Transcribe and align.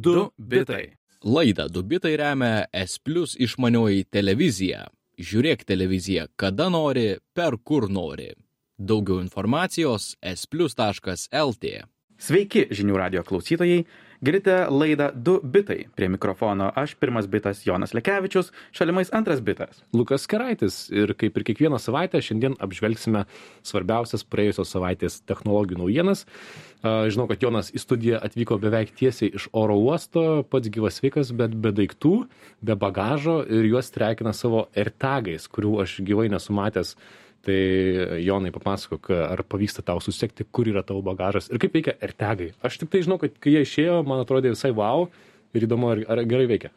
2 0.00 0.30
bitai. 0.38 0.96
Laidą 1.24 1.68
Dubitai 1.68 2.16
remia 2.16 2.64
S 2.72 2.98
Plus 3.04 3.34
išmanioji 3.36 4.06
televizija. 4.08 4.86
Žiūrėk 5.20 5.66
televiziją 5.68 6.24
kada 6.40 6.70
nori, 6.72 7.18
per 7.36 7.58
kur 7.60 7.90
nori. 7.92 8.30
Daugiau 8.78 9.20
informacijos 9.20 10.14
splus.lt. 10.24 11.72
Sveiki 12.16 12.62
žinių 12.72 12.96
radio 12.96 13.24
klausytojai. 13.28 13.84
Girdite 14.20 14.66
laidą 14.68 15.06
2 15.14 15.40
bitai. 15.48 15.86
Prie 15.96 16.08
mikrofono 16.12 16.66
aš 16.76 16.92
pirmas 17.00 17.24
bitas 17.26 17.62
Jonas 17.66 17.94
Lekevičius, 17.96 18.50
šalimais 18.76 19.08
antras 19.16 19.40
bitas. 19.40 19.80
Lukas 19.96 20.26
Keraitis 20.28 20.90
ir 20.92 21.14
kaip 21.16 21.38
ir 21.40 21.46
kiekvieną 21.48 21.78
savaitę 21.80 22.20
šiandien 22.20 22.58
apžvelgsime 22.60 23.22
svarbiausias 23.64 24.26
praėjusios 24.28 24.74
savaitės 24.76 25.22
technologijų 25.24 25.80
naujienas. 25.80 26.26
Žinau, 26.84 27.30
kad 27.32 27.40
Jonas 27.40 27.72
į 27.72 27.80
studiją 27.80 28.20
atvyko 28.20 28.60
beveik 28.60 28.92
tiesiai 29.00 29.32
iš 29.40 29.48
oro 29.56 29.78
uosto, 29.80 30.44
pats 30.52 30.68
gyvas 30.68 31.00
sveikas, 31.00 31.32
bet 31.32 31.56
be 31.56 31.72
daiktų, 31.80 32.14
be 32.60 32.76
bagažo 32.76 33.40
ir 33.48 33.72
juos 33.72 33.88
trekina 33.92 34.36
savo 34.36 34.66
AirTagais, 34.76 35.48
kurių 35.48 35.78
aš 35.86 35.96
gyvai 36.04 36.28
nesu 36.28 36.52
matęs. 36.56 36.92
Tai 37.46 37.60
Jonai 38.20 38.50
papasakok, 38.52 39.08
ar 39.16 39.40
pavyksta 39.48 39.80
tau 39.86 40.00
susekti, 40.04 40.44
kur 40.52 40.68
yra 40.68 40.82
tavo 40.84 41.00
bagažas 41.04 41.48
ir 41.48 41.60
kaip 41.62 41.72
veikia 41.78 41.94
AirTagai. 42.04 42.50
Aš 42.60 42.76
tik 42.82 42.90
tai 42.92 43.00
žinau, 43.06 43.16
kad 43.22 43.38
kai 43.40 43.54
jie 43.54 43.62
išėjo, 43.64 44.02
man 44.04 44.20
atrodė 44.20 44.52
visai 44.52 44.74
wow 44.76 45.06
ir 45.56 45.64
įdomu, 45.64 45.88
ar, 45.94 46.02
ar 46.12 46.22
gerai 46.28 46.50
veikia. 46.50 46.72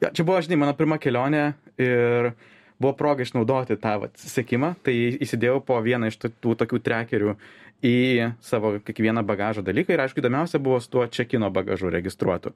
Ja, 0.00 0.08
čia 0.08 0.24
buvo, 0.24 0.40
žinai, 0.40 0.56
mano 0.62 0.72
pirma 0.78 0.96
kelionė 1.00 1.44
ir 1.80 2.32
buvo 2.80 2.94
proga 2.96 3.26
išnaudoti 3.26 3.76
tą 3.80 3.98
vat, 4.06 4.16
sekimą. 4.20 4.72
Tai 4.84 4.94
įsidėjau 5.24 5.60
po 5.68 5.76
vieną 5.84 6.08
iš 6.10 6.18
tų 6.24 6.56
tokių 6.64 6.80
trekerių 6.88 7.36
į 7.84 8.32
savo 8.44 8.78
kiekvieną 8.84 9.22
bagažo 9.26 9.62
dalyką 9.64 9.94
ir 9.94 10.02
aišku, 10.04 10.22
įdomiausia 10.22 10.60
buvo 10.62 10.80
su 10.80 10.90
tuo 10.90 11.06
čekino 11.06 11.50
bagažu 11.52 11.92
registruotu. 11.92 12.54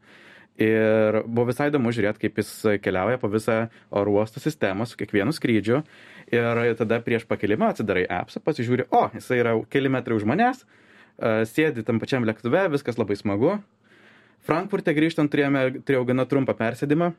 Ir 0.58 1.20
buvo 1.22 1.52
visai 1.52 1.68
įdomu 1.70 1.92
žiūrėti, 1.94 2.24
kaip 2.24 2.40
jis 2.40 2.50
keliauja 2.82 3.20
po 3.22 3.30
visą 3.30 3.68
oro 3.94 4.16
uosto 4.16 4.42
sistemą 4.42 4.88
su 4.90 4.98
kiekvienu 4.98 5.30
skrydžiu. 5.36 5.84
Ir 6.28 6.60
tada 6.76 6.98
prieš 7.04 7.24
pakelimą 7.28 7.70
atsidarai 7.72 8.04
appsą, 8.18 8.42
pasižiūri, 8.44 8.88
o, 8.92 9.06
jisai 9.16 9.40
yra 9.40 9.54
keli 9.72 9.88
metrai 9.92 10.16
už 10.18 10.26
manęs, 10.28 10.64
e, 11.16 11.46
sėdi 11.48 11.84
tam 11.86 12.00
pačiam 12.02 12.26
lėktuve, 12.28 12.66
viskas 12.74 13.00
labai 13.00 13.16
smagu. 13.16 13.56
Frankfurte 14.44 14.92
grįžtant 14.96 15.32
turėjome, 15.32 15.82
turėjau 15.88 16.04
gana 16.08 16.26
trumpą 16.28 16.54
persėdimą. 16.58 17.12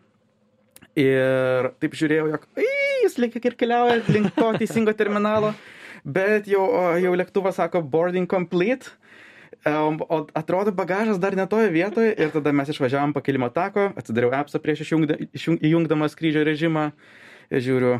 Ir 0.99 1.71
taip 1.81 1.97
žiūrėjau, 1.97 2.29
jog 2.33 2.45
"Ai, 2.57 2.69
jis 3.03 3.17
lyg 3.21 3.35
ir 3.39 3.55
keliauja 3.55 4.01
link 4.09 4.33
to 4.35 4.53
teisingo 4.61 4.93
terminalo, 4.93 5.53
bet 6.05 6.47
jau, 6.47 6.65
jau 7.01 7.13
lėktuvas 7.15 7.59
sako 7.59 7.81
boarding 7.81 8.27
complete. 8.29 8.89
E, 9.65 9.71
O 9.73 10.27
atrodo 10.33 10.71
bagažas 10.71 11.19
dar 11.19 11.35
netoje 11.35 11.67
vietoje 11.69 12.13
ir 12.15 12.29
tada 12.31 12.53
mes 12.55 12.69
išvažiavom 12.69 13.11
pakilimo 13.13 13.49
tako, 13.51 13.89
atsidariau 13.99 14.31
appsą 14.31 14.61
prieš 14.63 14.85
išjungda, 14.85 15.17
išjung, 15.35 15.59
įjungdamas 15.59 16.15
skrydžio 16.15 16.45
režimą 16.47 16.91
ir 17.51 17.65
žiūriu, 17.65 17.97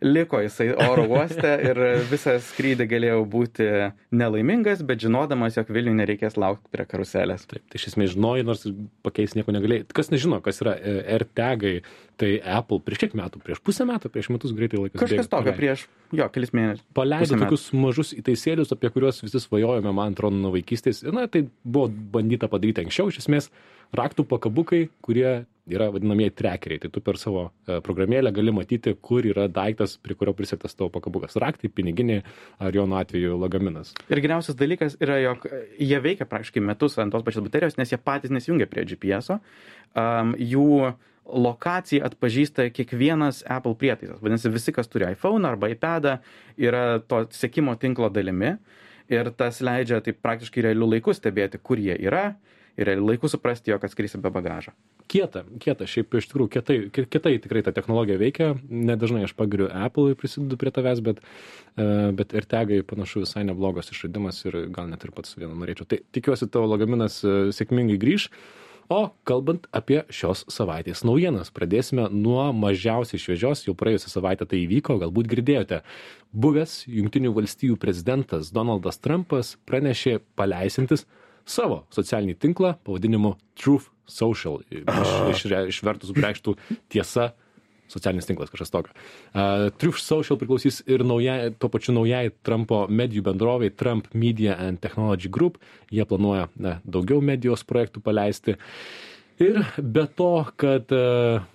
liko 0.00 0.40
jisai 0.40 0.70
oro 0.88 1.04
uoste 1.08 1.50
ir 1.68 1.80
visą 2.10 2.36
skrydį 2.42 2.86
galėjau 2.90 3.20
būti 3.28 3.66
nelaimingas, 4.16 4.82
bet 4.86 5.02
žinodamas, 5.04 5.58
jog 5.58 5.72
Vilniui 5.74 5.96
nereikės 5.98 6.38
laukti 6.40 6.72
prie 6.72 6.86
karuselės. 6.88 7.44
Taip, 7.50 7.64
tai 7.68 7.80
iš 7.80 7.90
esmės 7.92 8.14
žinojai, 8.14 8.44
nors 8.48 8.64
pakeisti 9.06 9.40
nieko 9.40 9.54
negalėjai. 9.56 9.86
Kas 9.96 10.12
nežino, 10.12 10.40
kas 10.44 10.62
yra 10.64 10.76
e, 10.78 10.94
AirTagai, 11.16 11.74
tai 12.20 12.30
Apple 12.58 12.80
prieš 12.84 13.04
kiek 13.04 13.16
metų, 13.20 13.42
prieš 13.44 13.60
pusę 13.64 13.86
metų, 13.88 14.12
prieš 14.12 14.30
metus 14.32 14.54
greitai 14.56 14.80
laikas. 14.82 15.00
Kažkas 15.04 15.30
tokio 15.32 15.54
prieš, 15.56 15.86
jo, 16.16 16.28
kelis 16.32 16.54
mėnesius. 16.56 16.86
Paleido 16.96 17.40
tokius 17.40 17.68
mažus 17.76 18.14
įtaisėlius, 18.16 18.72
apie 18.76 18.92
kuriuos 18.92 19.20
visi 19.24 19.42
svajojome, 19.44 19.92
man 19.96 20.16
atrodo, 20.16 20.40
nuo 20.40 20.54
vaikystės. 20.56 21.04
Na, 21.16 21.26
tai 21.32 21.46
buvo 21.64 21.88
bandyta 22.16 22.48
padaryti 22.52 22.84
anksčiau, 22.86 23.12
iš 23.12 23.22
esmės, 23.24 23.50
raktų 23.96 24.26
pakabukai, 24.28 24.88
kurie 25.04 25.44
yra 25.70 25.90
vadinamieji 25.92 26.34
trekeriai. 26.34 26.80
Tai 26.82 26.90
tu 26.92 27.02
per 27.04 27.18
savo 27.20 27.44
e, 27.66 27.78
programėlę 27.84 28.32
gali 28.34 28.52
matyti, 28.54 28.94
kur 29.02 29.26
yra 29.26 29.46
daiktas, 29.50 29.96
prie 30.02 30.16
kurio 30.18 30.34
prisėtas 30.36 30.74
tavo 30.76 30.90
pakabukas. 30.94 31.36
Raktai, 31.40 31.70
piniginė 31.74 32.20
ar 32.62 32.74
jo 32.76 32.86
atveju 33.00 33.38
lagaminas. 33.40 33.92
Ir 34.10 34.22
geriausias 34.22 34.58
dalykas 34.58 34.98
yra, 35.02 35.20
jog 35.22 35.46
jie 35.78 36.00
veikia 36.02 36.26
praktiškai 36.30 36.64
metus 36.64 36.98
ant 36.98 37.14
tos 37.14 37.26
pačios 37.26 37.46
baterijos, 37.46 37.78
nes 37.78 37.92
jie 37.92 38.00
patys 38.02 38.34
nesijungia 38.34 38.66
prie 38.70 38.84
GPS. 38.88 39.30
-o. 39.30 39.40
Um, 39.98 40.34
jų 40.38 40.94
lokaciją 41.30 42.04
atpažįsta 42.06 42.70
kiekvienas 42.74 43.44
Apple 43.46 43.74
prietaisas. 43.78 44.20
Vadinasi, 44.22 44.50
visi, 44.50 44.72
kas 44.72 44.88
turi 44.88 45.06
iPhone 45.12 45.46
arba 45.48 45.68
iPadą, 45.70 46.18
yra 46.58 47.00
to 47.06 47.26
sekimo 47.30 47.74
tinklo 47.74 48.08
dalimi. 48.10 48.56
Ir 49.10 49.30
tas 49.34 49.60
leidžia 49.60 50.00
taip 50.00 50.20
praktiškai 50.22 50.62
realių 50.62 50.86
laikų 50.94 51.14
stebėti, 51.14 51.58
kur 51.58 51.78
jie 51.78 51.96
yra 51.98 52.36
ir 52.80 53.02
laikų 53.02 53.28
suprasti, 53.30 53.72
jog 53.72 53.84
atskrisi 53.86 54.20
be 54.22 54.30
bagažo. 54.32 54.72
Kieta, 55.10 55.42
kieta, 55.62 55.88
šiaip 55.90 56.14
iš 56.20 56.28
tikrųjų 56.30 56.52
kietai, 56.54 56.76
ki- 56.94 57.06
kietai 57.10 57.34
tikrai 57.42 57.62
ta 57.66 57.74
technologija 57.76 58.20
veikia, 58.20 58.52
nedažnai 58.70 59.24
aš 59.26 59.34
pagiriu 59.38 59.68
Apple 59.68 60.12
ir 60.12 60.18
prisidedu 60.20 60.58
prie 60.60 60.70
tavęs, 60.70 61.02
bet, 61.02 61.20
e, 61.76 62.12
bet 62.16 62.32
ir 62.32 62.46
tegai 62.46 62.80
panašu 62.86 63.24
visai 63.26 63.44
neblogas 63.44 63.90
išradimas 63.90 64.44
ir 64.46 64.66
gal 64.70 64.88
net 64.88 65.04
ir 65.04 65.12
pats 65.12 65.34
vieną 65.36 65.58
norėčiau. 65.58 65.88
Tai 65.90 65.98
tikiuosi 66.14 66.50
tavo 66.50 66.70
lagaminas 66.70 67.22
e, 67.24 67.50
sėkmingai 67.54 67.98
grįž. 68.00 68.30
O 68.90 69.12
kalbant 69.22 69.68
apie 69.70 70.00
šios 70.10 70.40
savaitės 70.50 71.04
naujienas, 71.06 71.52
pradėsime 71.54 72.08
nuo 72.10 72.48
mažiausiai 72.50 73.20
šviežios, 73.22 73.62
jau 73.68 73.74
praėjusią 73.78 74.10
savaitę 74.10 74.48
tai 74.50 74.64
įvyko, 74.64 74.96
galbūt 74.98 75.28
girdėjote. 75.30 75.78
Buvęs 76.34 76.88
Junktinių 76.90 77.30
valstijų 77.36 77.78
prezidentas 77.78 78.50
Donaldas 78.50 78.98
Trumpas 78.98 79.52
pranešė 79.70 80.16
paleisintis 80.34 81.06
savo 81.50 81.82
socialinį 81.94 82.38
tinklą 82.40 82.76
pavadinimu 82.86 83.34
Truth 83.58 83.90
Social. 84.10 84.60
Iš, 84.70 85.44
iš, 85.44 85.46
išvertus 85.74 86.14
reikštų 86.16 86.56
tiesa 86.90 87.32
socialinis 87.90 88.28
tinklas 88.28 88.50
kažkas 88.52 88.70
tokio. 88.70 88.94
Uh, 89.34 89.68
Truth 89.80 89.98
Social 90.02 90.38
priklausys 90.38 90.80
ir 90.86 91.04
naujai, 91.06 91.50
tuo 91.58 91.70
pačiu 91.72 91.94
naujai 91.96 92.30
Trumpo 92.46 92.84
medijų 92.86 93.24
bendroviai 93.26 93.74
Trump 93.74 94.10
Media 94.14 94.56
and 94.58 94.80
Technology 94.82 95.30
Group. 95.32 95.58
Jie 95.90 96.06
planuoja 96.06 96.48
na, 96.54 96.78
daugiau 96.84 97.22
medijos 97.24 97.66
projektų 97.66 98.02
paleisti. 98.06 98.56
Ir 99.40 99.62
be 99.80 100.04
to, 100.04 100.32
kad 100.60 100.90
e, 100.92 101.04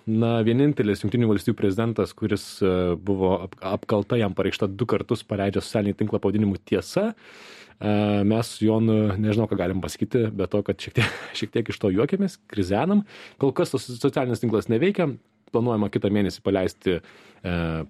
na, 0.09 0.29
vienintelis 0.41 1.03
Junktinių 1.03 1.27
valstybių 1.29 1.59
prezidentas, 1.59 2.15
kuris 2.17 2.45
e, 2.65 2.71
buvo 2.97 3.35
ap- 3.43 3.59
apkalta 3.75 4.17
jam 4.17 4.33
pareikšta 4.33 4.71
du 4.73 4.87
kartus, 4.89 5.21
paleidžia 5.21 5.61
socialinį 5.61 5.93
tinklą 5.99 6.17
pavadinimu 6.23 6.57
tiesa, 6.65 7.11
e, 7.13 7.53
mes 7.79 8.49
su 8.55 8.65
Jonu 8.65 9.15
nežinau, 9.19 9.49
ką 9.51 9.57
galim 9.59 9.81
pasakyti, 9.83 10.29
be 10.31 10.47
to, 10.47 10.61
kad 10.65 10.79
šiek 10.79 10.95
tiek, 10.99 11.15
šiek 11.39 11.53
tiek 11.53 11.71
iš 11.71 11.79
to 11.81 11.91
juokiamės, 11.93 12.39
krizenam. 12.51 13.03
Kol 13.41 13.53
kas 13.55 13.73
tas 13.75 13.87
socialinis 13.89 14.43
tinklas 14.43 14.69
neveikia, 14.71 15.09
planuojama 15.55 15.91
kitą 15.93 16.11
mėnesį 16.13 16.43
paleisti 16.45 16.97
e, 16.97 17.01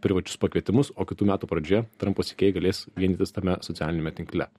privačius 0.04 0.40
pakvietimus, 0.42 0.92
o 0.96 1.08
kitų 1.08 1.30
metų 1.32 1.50
pradžioje 1.50 1.86
Trumpo 2.02 2.26
sikėjai 2.26 2.60
galės 2.60 2.86
vienytis 2.98 3.36
tame 3.36 3.58
socialinėme 3.66 4.14
tinkle. 4.18 4.50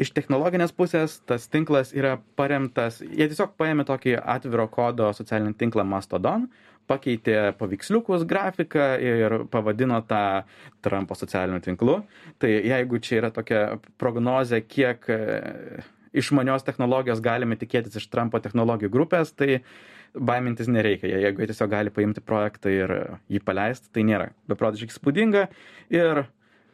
Iš 0.00 0.14
technologinės 0.16 0.72
pusės 0.72 1.18
tas 1.28 1.44
tinklas 1.52 1.90
yra 1.92 2.14
paremtas, 2.40 3.02
jie 3.04 3.26
tiesiog 3.28 3.52
paėmė 3.60 3.84
tokį 3.88 4.16
atviro 4.20 4.64
kodo 4.72 5.10
socialinį 5.12 5.52
tinklą 5.60 5.84
Mastodon, 5.84 6.46
pakeitė 6.90 7.36
paveiksliukus, 7.58 8.26
grafiką 8.28 8.86
ir 9.02 9.36
pavadino 9.52 10.00
tą 10.08 10.42
Trumpo 10.84 11.16
socialiniu 11.18 11.62
tinklu. 11.64 12.00
Tai 12.42 12.50
jeigu 12.50 13.00
čia 13.02 13.20
yra 13.22 13.32
tokia 13.34 13.62
prognozė, 14.00 14.62
kiek 14.66 15.08
e, 15.12 15.20
išmanios 16.12 16.66
technologijos 16.66 17.22
galime 17.24 17.58
tikėtis 17.60 18.00
iš 18.00 18.08
Trumpo 18.12 18.40
technologijų 18.42 18.92
grupės, 18.92 19.32
tai 19.36 19.62
baimintis 20.12 20.68
nereikia. 20.68 21.08
Jeigu 21.08 21.42
jie 21.42 21.50
tiesiog 21.52 21.72
gali 21.72 21.94
paimti 21.94 22.24
projektą 22.24 22.72
ir 22.72 22.94
jį 23.32 23.40
paleisti, 23.46 23.88
tai 23.94 24.04
nėra 24.08 24.30
beprotiškai 24.50 24.98
spūdinga 24.98 25.46
ir 25.94 26.26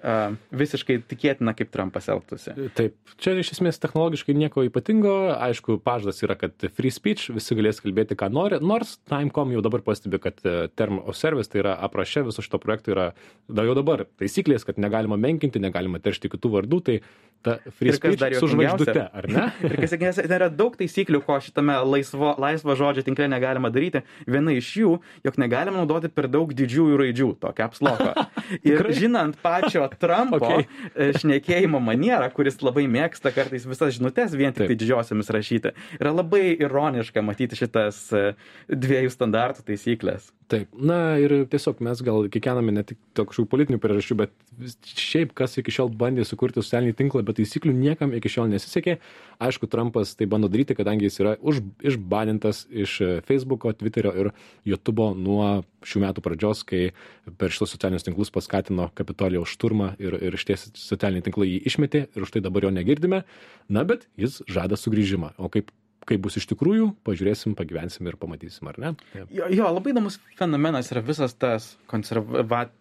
uh, 0.03 0.37
visiškai 0.55 0.99
tikėtina, 1.09 1.55
kaip 1.59 1.71
Trumpas 1.75 2.09
elgtųsi. 2.13 2.55
Taip, 2.79 2.97
čia 3.21 3.35
iš 3.39 3.53
esmės 3.57 3.81
technologiškai 3.83 4.37
nieko 4.39 4.65
ypatingo, 4.67 5.15
aišku, 5.35 5.79
pažadas 5.85 6.23
yra, 6.25 6.37
kad 6.39 6.69
free 6.77 6.93
speech, 6.95 7.31
visi 7.35 7.57
galės 7.59 7.83
kalbėti, 7.85 8.19
ką 8.19 8.31
nori, 8.33 8.61
nors 8.65 8.97
Time.com 9.11 9.55
jau 9.55 9.63
dabar 9.65 9.85
pastebi, 9.87 10.21
kad 10.23 10.43
e, 10.45 10.57
term 10.79 11.01
of 11.05 11.19
service, 11.19 11.51
tai 11.53 11.63
yra 11.65 11.77
aprašė 11.89 12.27
viso 12.29 12.45
šito 12.45 12.61
projekto 12.63 12.95
yra, 12.95 13.11
da 13.49 13.67
jau 13.67 13.77
dabar 13.79 14.07
taisyklės, 14.21 14.67
kad 14.69 14.81
negalima 14.81 15.19
menkinti, 15.21 15.63
negalima 15.63 16.01
teršti 16.03 16.31
kitų 16.35 16.55
vardų, 16.59 16.83
tai 16.89 16.99
ta 17.43 17.59
free 17.79 17.93
speech 17.95 18.19
dar 18.19 18.35
su 18.35 18.49
žvaigždute, 18.51 19.05
ar 19.15 19.29
ne? 19.31 19.45
Ir 19.69 19.77
kas 19.79 19.95
ten 20.19 20.35
yra 20.35 20.49
daug 20.51 20.75
taisyklių, 20.79 21.21
ko 21.27 21.39
šitame 21.43 21.77
laisvo, 21.87 22.33
laisvo 22.41 22.75
žodžio 22.79 23.05
tinkle 23.07 23.29
negalima 23.31 23.71
daryti. 23.75 24.03
Viena 24.27 24.55
iš 24.57 24.71
jų, 24.81 24.95
jog 25.27 25.39
negalima 25.41 25.79
naudoti 25.79 26.11
per 26.13 26.29
daug 26.31 26.53
didžiųjų 26.59 26.99
raidžių, 27.03 27.29
tokio 27.43 27.69
apsloko. 27.69 28.27
Ir 28.69 28.91
žinant 28.97 29.39
pačio 29.43 29.88
Trumpo 29.99 30.39
Okay. 30.39 30.67
okay. 30.93 31.13
šnekėjimo 31.19 31.81
manierą, 31.83 32.29
kuris 32.35 32.61
labai 32.63 32.87
mėgsta 32.91 33.33
kartais 33.35 33.67
visas 33.69 33.97
žinutės 33.97 34.37
vien 34.39 34.55
tik 34.55 34.69
tai 34.71 34.79
didžiosiamis 34.79 35.33
rašyti. 35.35 35.75
Yra 35.99 36.13
labai 36.15 36.53
ironiška 36.57 37.23
matyti 37.25 37.59
šitas 37.59 38.01
e, 38.15 38.25
dviejų 38.71 39.13
standartų 39.15 39.67
taisyklės. 39.69 40.33
Taip, 40.49 40.71
na 40.73 41.19
ir 41.21 41.33
tiesiog 41.53 41.83
mes 41.85 42.01
gal 42.01 42.25
kiekviename 42.33 42.73
ne 42.73 42.83
tik 42.89 42.97
kažkokių 43.19 43.51
politinių 43.53 43.81
priežasčių, 43.83 44.15
bet 44.17 44.87
šiaip 44.97 45.35
kas 45.37 45.59
iki 45.61 45.75
šiol 45.75 45.91
bandė 46.01 46.25
sukurti 46.25 46.63
socialinį 46.63 46.95
tinklą, 46.97 47.21
bet 47.29 47.37
taisyklių 47.37 47.75
niekam 47.77 48.15
iki 48.17 48.33
šiol 48.33 48.49
nesisekė. 48.55 48.97
Aišku, 49.45 49.69
Trumpas 49.69 50.15
tai 50.17 50.29
bando 50.31 50.49
daryti, 50.49 50.77
kadangi 50.79 51.05
jis 51.11 51.21
yra 51.21 51.35
už, 51.45 51.61
išbanintas 51.93 52.65
iš 52.73 52.97
e, 53.05 53.11
Facebooko, 53.29 53.75
Twitterio 53.77 54.15
ir 54.17 54.33
YouTube'o 54.73 55.11
nuo 55.21 55.51
šių 55.87 56.03
metų 56.03 56.23
pradžios, 56.25 56.65
kai 56.67 56.91
per 57.39 57.53
šitos 57.55 57.75
socialinius 57.75 58.07
tinklus 58.07 58.33
paskatino 58.35 58.89
Kapitolijaus 58.99 59.53
šturmą 59.55 59.93
ir, 60.03 60.17
ir 60.29 60.39
šties 60.41 60.69
socialiniai 60.79 61.27
tinklai 61.27 61.51
jį 61.53 61.61
išmetė 61.71 62.07
ir 62.09 62.27
už 62.27 62.35
tai 62.35 62.43
dabar 62.45 62.67
jo 62.67 62.73
negirdime. 62.75 63.23
Na, 63.69 63.85
bet 63.89 64.09
jis 64.19 64.41
žada 64.51 64.79
sugrįžimą. 64.81 65.35
O 65.39 65.51
kaip, 65.53 65.71
kaip 66.09 66.25
bus 66.25 66.39
iš 66.41 66.49
tikrųjų, 66.51 66.91
pažiūrėsim, 67.07 67.55
pagyvensim 67.59 68.09
ir 68.11 68.19
pamatysim, 68.21 68.71
ar 68.71 68.81
ne? 68.83 68.93
Jo, 69.35 69.49
jo 69.53 69.71
labai 69.77 69.95
įdomus 69.95 70.19
fenomenas 70.39 70.91
yra 70.95 71.05
visas 71.05 71.37
tas 71.39 71.75
konservato, 71.91 72.75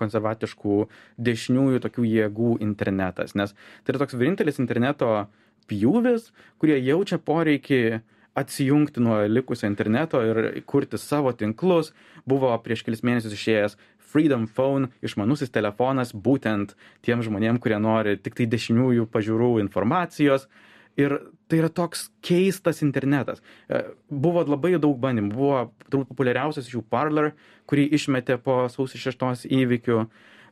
konservatiškų 0.00 0.78
dešiniųjų 1.22 1.82
tokių 1.84 2.06
jėgų 2.10 2.56
internetas, 2.64 3.36
nes 3.38 3.54
tai 3.84 3.94
yra 3.94 4.02
toks 4.02 4.16
vienintelis 4.18 4.58
interneto 4.62 5.28
pjūvis, 5.70 6.30
kurie 6.62 6.78
jaučia 6.80 7.18
poreikį 7.22 8.00
atsijungti 8.36 9.00
nuo 9.00 9.22
likusio 9.30 9.68
interneto 9.70 10.20
ir 10.24 10.62
kurti 10.68 10.98
savo 11.00 11.32
tinklus. 11.32 11.92
Buvo 12.28 12.52
prieš 12.62 12.84
kelis 12.86 13.04
mėnesius 13.06 13.36
išėjęs 13.36 13.76
Freedom 14.06 14.46
Phone, 14.46 14.90
išmanusis 15.04 15.50
telefonas, 15.52 16.12
būtent 16.14 16.76
tiem 17.04 17.24
žmonėm, 17.26 17.58
kurie 17.62 17.80
nori 17.82 18.16
tik 18.20 18.38
tai 18.38 18.46
dešiniųjų 18.52 19.08
pažiūrų 19.12 19.56
informacijos. 19.64 20.46
Ir 20.96 21.18
tai 21.50 21.58
yra 21.60 21.68
toks 21.68 22.06
keistas 22.24 22.80
internetas. 22.84 23.42
E, 23.68 23.82
Buvo 24.08 24.46
labai 24.46 24.76
daug 24.80 24.96
bandymų. 25.00 25.34
Buvo 25.34 25.58
turbūt 25.90 26.08
populiariausias 26.14 26.70
iš 26.70 26.78
jų 26.78 26.84
Parler, 26.88 27.34
kurį 27.68 27.84
išmetė 27.98 28.38
po 28.40 28.62
sausio 28.72 29.00
šeštos 29.02 29.44
įvykių. 29.50 30.06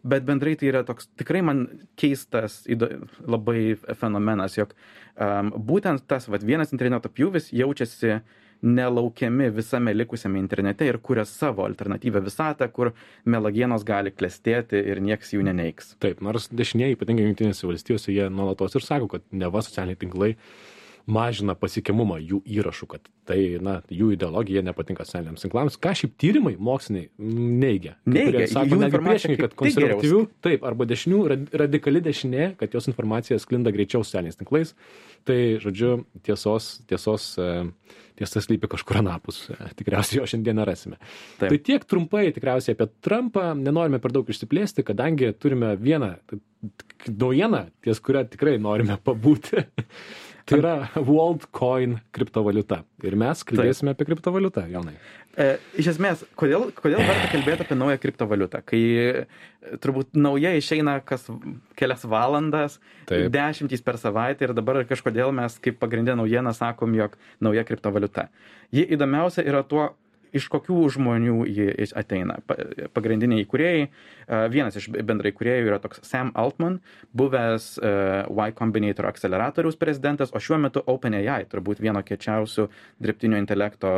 Bet 0.04 0.26
bendrai 0.28 0.54
tai 0.60 0.68
yra 0.68 0.84
toks 0.84 1.08
tikrai 1.16 1.40
man 1.40 1.64
keistas 2.00 2.62
įdo, 2.68 2.90
labai 3.24 3.74
fenomenas, 3.96 4.58
jog 4.58 4.74
um, 5.16 5.52
būtent 5.56 6.04
tas 6.10 6.28
vat, 6.28 6.44
vienas 6.44 6.74
interneto 6.76 7.08
pjūvis 7.08 7.48
jaučiasi 7.56 8.18
nelaukiami 8.64 9.50
visame 9.52 9.92
likusiame 9.94 10.38
internete 10.40 10.86
ir 10.88 10.98
kuria 11.04 11.24
savo 11.28 11.64
alternatyvę 11.68 12.22
visatą, 12.24 12.68
kur 12.72 12.92
melagienos 13.24 13.84
gali 13.84 14.12
klestėti 14.14 14.80
ir 14.92 15.00
nieks 15.04 15.34
jų 15.34 15.44
neneiks. 15.48 15.94
Taip, 16.04 16.22
nors 16.24 16.48
dešinieji, 16.52 16.96
ypatingai 16.96 17.26
Junktinėse 17.28 17.68
valstijose, 17.68 18.12
jie 18.14 18.30
nuolatos 18.32 18.76
ir 18.76 18.86
sako, 18.86 19.10
kad 19.16 19.26
neva 19.32 19.64
socialiniai 19.64 20.00
tinklai 20.00 20.32
mažina 21.10 21.54
pasiekimumą 21.58 22.16
jų 22.22 22.40
įrašų, 22.48 22.86
kad 22.88 23.08
tai, 23.28 23.38
na, 23.64 23.78
jų 23.92 24.10
ideologija 24.14 24.62
nepatinka 24.64 25.04
socialiniams 25.04 25.44
tinklams. 25.44 25.76
Ką 25.80 25.92
šiaip 26.00 26.14
tyrimai 26.20 26.54
moksliniai 26.56 27.10
neigia. 27.18 27.96
Kai 28.08 28.26
kurie 28.30 28.46
Sako, 28.50 28.78
netgi 28.80 29.00
priešingai, 29.04 29.38
kad 29.42 29.56
konservatyvių, 29.60 30.22
taip, 30.44 30.64
arba 30.68 30.86
dešinių, 30.88 31.20
rad- 31.32 31.50
radikali 31.64 32.02
dešinė, 32.04 32.50
kad 32.60 32.76
jos 32.76 32.88
informacija 32.92 33.38
sklinda 33.42 33.72
greičiau 33.74 34.04
socialiniais 34.04 34.40
tinklais. 34.40 34.74
Tai, 35.28 35.38
žodžiu, 35.64 36.04
tiesos, 36.24 36.78
tiesos, 36.88 37.30
e, 37.40 37.50
tiesa 38.18 38.42
slypi 38.44 38.70
kažkur 38.74 39.00
anapus. 39.02 39.44
E, 39.52 39.70
Tikriausiai 39.78 40.20
jo 40.20 40.28
šiandien 40.30 40.58
nerasime. 40.60 40.98
Taip. 41.40 41.48
Tai 41.48 41.60
tiek 41.70 41.86
trumpai 41.90 42.26
tikriausiai 42.34 42.76
apie 42.76 42.88
Trumpą, 43.04 43.50
nenorime 43.58 44.00
per 44.02 44.14
daug 44.14 44.28
išsiplėsti, 44.30 44.86
kadangi 44.86 45.32
turime 45.38 45.74
vieną 45.80 46.14
naujieną, 47.10 47.66
ties 47.84 48.00
kurią 48.04 48.24
tikrai 48.32 48.56
norime 48.62 48.98
pabūti. 49.04 49.64
Tai 50.44 50.58
yra 50.60 50.72
WorldCoin 51.00 51.94
kriptovaliuta. 52.12 52.82
Ir 53.08 53.14
mes 53.16 53.40
kalbėsime 53.48 53.94
apie 53.94 54.04
kriptovaliutą, 54.10 54.66
Jonai. 54.68 54.92
E, 55.34 55.46
iš 55.80 55.88
esmės, 55.94 56.22
kodėl, 56.38 56.68
kodėl 56.78 57.00
verta 57.02 57.26
kalbėti 57.32 57.64
apie 57.64 57.76
naują 57.78 57.98
kriptovaliutą, 57.98 58.60
kai 58.66 58.80
e, 59.02 59.24
turbūt 59.82 60.14
nauja 60.14 60.52
išeina 60.54 61.00
kas 61.06 61.26
kelias 61.78 62.04
valandas, 62.06 62.78
Taip. 63.08 63.32
dešimtys 63.34 63.82
per 63.82 63.98
savaitę 63.98 64.46
ir 64.46 64.54
dabar 64.54 64.78
kažkodėl 64.86 65.34
mes 65.34 65.58
kaip 65.64 65.80
pagrindinę 65.82 66.20
naujieną 66.22 66.54
sakom, 66.54 66.94
jog 66.94 67.18
nauja 67.42 67.66
kriptovaliuta. 67.66 68.28
Ji 68.74 68.86
įdomiausia 68.94 69.42
yra 69.42 69.64
tuo, 69.66 69.90
iš 70.34 70.48
kokių 70.52 70.76
žmonių 70.96 71.36
ji 71.46 71.66
ateina. 71.96 72.38
Pa- 72.46 72.58
Pagrindiniai 72.94 73.44
įkūrėjai, 73.44 73.86
vienas 74.52 74.76
iš 74.80 74.88
bendrai 74.94 75.32
įkūrėjų 75.32 75.70
yra 75.70 75.78
toks 75.82 76.02
Sam 76.06 76.32
Altman, 76.38 76.80
buvęs 77.16 77.68
Y 77.82 78.54
Combinator 78.58 79.08
akceleratoriaus 79.10 79.78
prezidentas, 79.80 80.32
o 80.34 80.42
šiuo 80.42 80.58
metu 80.62 80.82
OpenAI, 80.90 81.44
turbūt 81.50 81.82
vieno 81.84 82.02
kiečiausių 82.06 82.68
dirbtinio 83.02 83.38
intelekto 83.40 83.96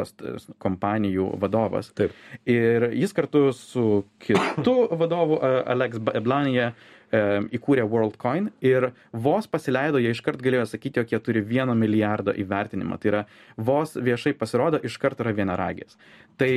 kompanijų 0.62 1.30
vadovas. 1.42 1.92
Taip. 1.96 2.14
Ir 2.48 2.90
jis 2.96 3.14
kartu 3.16 3.48
su 3.56 4.04
kitu 4.22 4.76
vadovu, 4.96 5.40
Alex 5.42 5.98
Blanija, 6.02 6.72
įkūrė 7.12 7.84
WorldCoin 7.86 8.50
ir 8.64 8.90
vos 9.12 9.46
pasileido, 9.46 10.00
jie 10.02 10.10
iškart 10.14 10.42
galėjo 10.42 10.66
sakyti, 10.72 11.00
jog 11.00 11.12
jie 11.12 11.20
turi 11.22 11.42
vieno 11.46 11.74
milijardo 11.78 12.34
įvertinimą. 12.34 12.98
Tai 13.00 13.12
yra 13.12 13.24
vos 13.56 13.94
viešai 13.94 14.34
pasirodo, 14.38 14.80
iškart 14.82 15.22
yra 15.22 15.34
vienaragis. 15.36 15.96
Tai, 16.36 16.50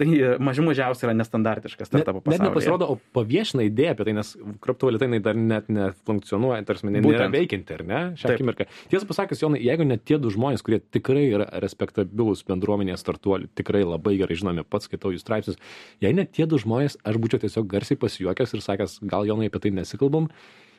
tai 0.00 0.06
mažų 0.40 0.64
mažiausiai 0.70 1.10
yra 1.10 1.14
nestandartiškas 1.18 1.90
startupų 1.90 2.22
Net 2.22 2.38
pasaulyje. 2.38 2.48
nepasirodo, 2.48 2.86
o 2.88 2.96
paviešina 3.12 3.66
idėją 3.66 3.92
apie 3.92 4.06
tai, 4.08 4.14
nes 4.16 4.30
kriptovaliuta 4.64 5.04
jinai 5.04 5.20
dar 5.24 5.36
net 5.36 5.68
nefunkcionuoja, 5.68 6.62
tarsi 6.68 6.86
jinai 6.86 7.02
nėra 7.04 7.26
veikianti, 7.34 7.76
ar 7.76 7.84
ne? 7.84 8.00
Šią 8.16 8.30
Taip. 8.30 8.38
akimirką. 8.38 8.68
Tiesą 8.88 9.08
pasakius, 9.10 9.42
Jonai, 9.44 9.60
jeigu 9.60 9.84
net 9.84 10.06
tie 10.08 10.16
du 10.22 10.32
žmonės, 10.32 10.64
kurie 10.64 10.80
tikrai 10.80 11.26
yra 11.28 11.48
respektabilus 11.60 12.40
bendruomenės 12.48 13.04
startuolių, 13.04 13.50
tikrai 13.58 13.84
labai 13.84 14.16
gerai 14.22 14.38
žinomi, 14.40 14.64
pats 14.64 14.88
skaitau 14.88 15.12
jų 15.12 15.20
straipsnius, 15.20 15.60
jei 16.00 16.16
net 16.16 16.32
tie 16.32 16.48
du 16.48 16.56
žmonės, 16.62 16.96
aš 17.04 17.20
būčiau 17.20 17.44
tiesiog 17.44 17.68
garsiai 17.68 18.00
pasijuokęs 18.00 18.56
ir 18.56 18.64
sakęs, 18.64 18.96
gal 19.12 19.28
Jonai 19.28 19.52
apie 19.52 19.60
tai 19.60 19.74
nesikalbam. 19.88 20.28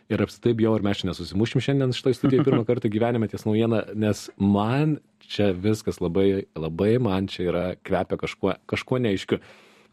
Ir 0.10 0.24
apsitai 0.24 0.56
bijau, 0.58 0.72
ar 0.74 0.82
mes 0.86 0.98
čia 0.98 1.10
nesusimušim 1.12 1.62
šiandien 1.62 1.94
šitoj 1.94 2.16
studijoje 2.18 2.48
pirmą 2.48 2.64
kartą 2.70 2.90
gyvenime 2.90 3.30
ties 3.30 3.46
naujieną, 3.46 3.84
nes 3.94 4.24
man 4.42 4.98
čia 5.30 5.52
viskas 5.54 6.02
labai, 6.02 6.46
labai 6.58 6.96
man 7.02 7.28
čia 7.30 7.50
yra 7.52 7.66
kvepia 7.86 8.18
kažkuo, 8.18 8.56
kažkuo 8.70 9.02
neaiškiu. 9.06 9.38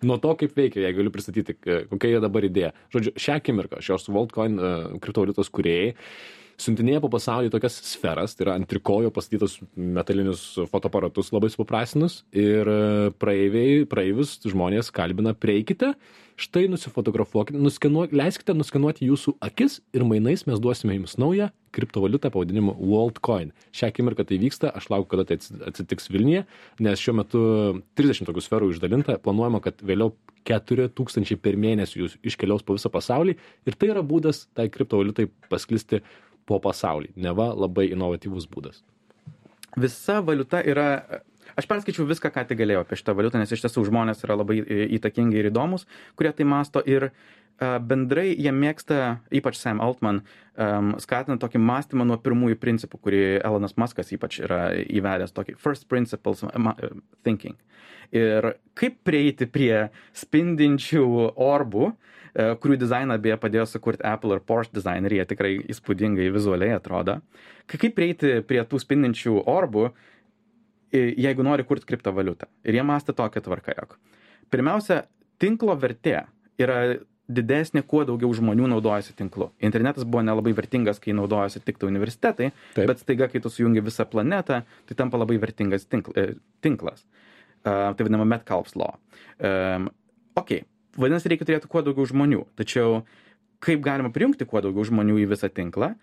Nuo 0.08 0.16
to, 0.20 0.32
kaip 0.40 0.56
veikia, 0.56 0.82
jei 0.84 0.96
galiu 0.96 1.12
pristatyti, 1.12 1.56
kokia 1.60 2.14
jie 2.14 2.24
dabar 2.24 2.44
idėja. 2.44 2.72
Žodžiu, 2.92 3.12
šią 3.20 3.36
akimirką 3.40 3.80
šios 3.84 4.08
WorldCoin 4.12 4.56
uh, 4.56 4.96
kriptovaliutos 5.04 5.52
kuriejai 5.52 5.94
siuntinėja 6.60 7.02
po 7.04 7.10
pasaulį 7.12 7.50
tokias 7.52 7.78
sferas, 7.84 8.34
tai 8.36 8.46
yra 8.46 8.56
ant 8.58 8.68
trikojo 8.70 9.10
pastatytus 9.14 9.58
metalinius 9.76 10.44
fotoaparatus 10.72 11.32
labai 11.34 11.50
supaprastinus 11.52 12.22
ir 12.36 12.68
e, 12.68 12.78
praeiviai, 13.20 13.82
praeivius 13.90 14.36
žmonės 14.46 14.92
kalbina, 14.94 15.34
prieikite, 15.36 15.92
štai 16.40 16.66
nusifotografuokite, 16.72 17.60
nuskenuok, 17.60 18.12
leiskite 18.16 18.56
nuskenuoti 18.56 19.08
jūsų 19.08 19.36
akis 19.44 19.80
ir 19.96 20.04
mainais 20.08 20.44
mes 20.48 20.60
duosime 20.62 20.96
jums 20.98 21.16
naują 21.20 21.50
kriptovaliutą 21.76 22.30
pavadinimu 22.32 22.76
WorldCoin. 22.80 23.52
Šią 23.76 23.90
akimirką 23.92 24.24
tai 24.28 24.38
vyksta, 24.40 24.72
aš 24.76 24.88
laukiu, 24.92 25.10
kada 25.12 25.26
tai 25.28 25.36
atsi- 25.40 25.58
atsitiks 25.68 26.08
Vilniuje, 26.12 26.46
nes 26.84 27.02
šiuo 27.02 27.18
metu 27.20 27.42
30 28.00 28.28
tokių 28.28 28.44
sferų 28.44 28.70
išdalinta, 28.72 29.18
planuojama, 29.24 29.60
kad 29.64 29.84
vėliau 29.84 30.14
4000 30.46 31.40
per 31.42 31.58
mėnesį 31.60 32.02
jūs 32.02 32.14
iškeliaus 32.26 32.64
po 32.66 32.76
visą 32.76 32.90
pasaulį 32.92 33.36
ir 33.66 33.76
tai 33.78 33.90
yra 33.92 34.04
būdas 34.06 34.44
tai 34.56 34.68
kriptovaliutai 34.72 35.28
pasklisti 35.50 36.02
po 36.46 36.60
pasaulį. 36.62 37.12
Neva 37.16 37.50
labai 37.54 37.90
inovatyvus 37.92 38.48
būdas. 38.50 38.82
Visa 39.76 40.20
valiuta 40.24 40.62
yra. 40.64 40.88
Aš 41.56 41.68
perskaičiau 41.70 42.04
viską, 42.08 42.30
ką 42.34 42.42
tik 42.48 42.58
galėjau 42.58 42.82
apie 42.82 42.98
šitą 42.98 43.14
valiutą, 43.16 43.40
nes 43.40 43.52
iš 43.52 43.62
tiesų 43.64 43.86
žmonės 43.88 44.24
yra 44.26 44.36
labai 44.36 44.58
e, 44.60 44.86
įtakingi 44.98 45.38
ir 45.40 45.48
įdomus, 45.48 45.86
kurie 46.18 46.32
tai 46.36 46.44
masto. 46.48 46.82
Ir 46.84 47.08
uh, 47.08 47.76
bendrai 47.80 48.34
jie 48.34 48.52
mėgsta, 48.52 49.20
ypač 49.32 49.56
Sam 49.60 49.80
Altman, 49.80 50.20
um, 50.60 50.90
skatina 51.00 51.38
tokį 51.40 51.62
mąstymą 51.62 52.04
nuo 52.08 52.18
pirmųjų 52.20 52.58
principų, 52.60 53.00
kurį 53.06 53.22
Elonas 53.38 53.76
Muskas 53.80 54.12
ypač 54.12 54.40
yra 54.44 54.60
įvedęs, 54.74 55.32
tokį 55.36 55.56
first 55.62 55.88
principles 55.88 56.44
uh, 56.44 56.74
thinking. 57.24 57.56
Ir 58.12 58.54
kaip 58.78 59.00
prieiti 59.06 59.48
prie 59.50 59.88
spindinčių 60.14 61.06
orbų, 61.32 61.88
e, 61.90 62.15
kurių 62.36 62.76
dizainą 62.82 63.16
beje 63.22 63.36
padėjo 63.40 63.64
sukurti 63.70 64.04
Apple 64.04 64.36
ir 64.36 64.42
Porsche 64.44 64.74
dizaineriai, 64.76 65.22
jie 65.22 65.28
tikrai 65.30 65.52
įspūdingai 65.72 66.26
vizualiai 66.34 66.74
atrodo. 66.76 67.20
Ka- 67.66 67.78
Kaip 67.80 67.94
prieiti 67.96 68.34
prie 68.44 68.60
tų 68.68 68.80
spindinčių 68.82 69.38
orbų, 69.48 69.86
jeigu 70.92 71.42
nori 71.44 71.64
kurti 71.66 71.86
kriptovaliutą. 71.88 72.46
Ir 72.64 72.74
jie 72.78 72.84
mąsto 72.86 73.12
tokią 73.16 73.40
tvarką, 73.44 73.74
jog 73.80 73.96
pirmiausia, 74.52 75.02
tinklo 75.42 75.74
vertė 75.80 76.26
yra 76.62 76.96
didesnė, 77.26 77.82
kuo 77.82 78.04
daugiau 78.06 78.30
žmonių 78.38 78.68
naudojasi 78.70 79.16
tinklu. 79.18 79.48
Internetas 79.66 80.04
buvo 80.06 80.22
nelabai 80.22 80.52
vertingas, 80.54 81.00
kai 81.02 81.10
naudojasi 81.18 81.58
tik 81.66 81.80
tai 81.82 81.88
universitetai, 81.90 82.52
Taip. 82.76 82.86
bet 82.86 83.00
staiga, 83.02 83.26
kai 83.32 83.40
tu 83.42 83.50
sujungi 83.50 83.82
visą 83.82 84.06
planetą, 84.06 84.60
tai 84.86 84.94
tampa 84.94 85.18
labai 85.18 85.40
vertingas 85.42 85.88
tinkl, 85.90 86.14
e, 86.14 86.36
tinklas. 86.62 87.02
Uh, 87.66 87.90
tai 87.98 88.04
vadinama 88.06 88.22
Metcalfe's 88.30 88.76
law. 88.78 88.92
Um, 89.42 89.88
ok, 90.38 90.60
vadinasi, 91.00 91.30
reikia 91.32 91.48
turėti 91.48 91.70
kuo 91.70 91.82
daugiau 91.86 92.08
žmonių, 92.08 92.44
tačiau 92.58 93.02
kaip 93.64 93.82
galima 93.84 94.12
prijungti 94.12 94.46
kuo 94.48 94.62
daugiau 94.64 94.86
žmonių 94.86 95.20
į 95.22 95.30
visą 95.32 95.50
tinklą. 95.52 95.94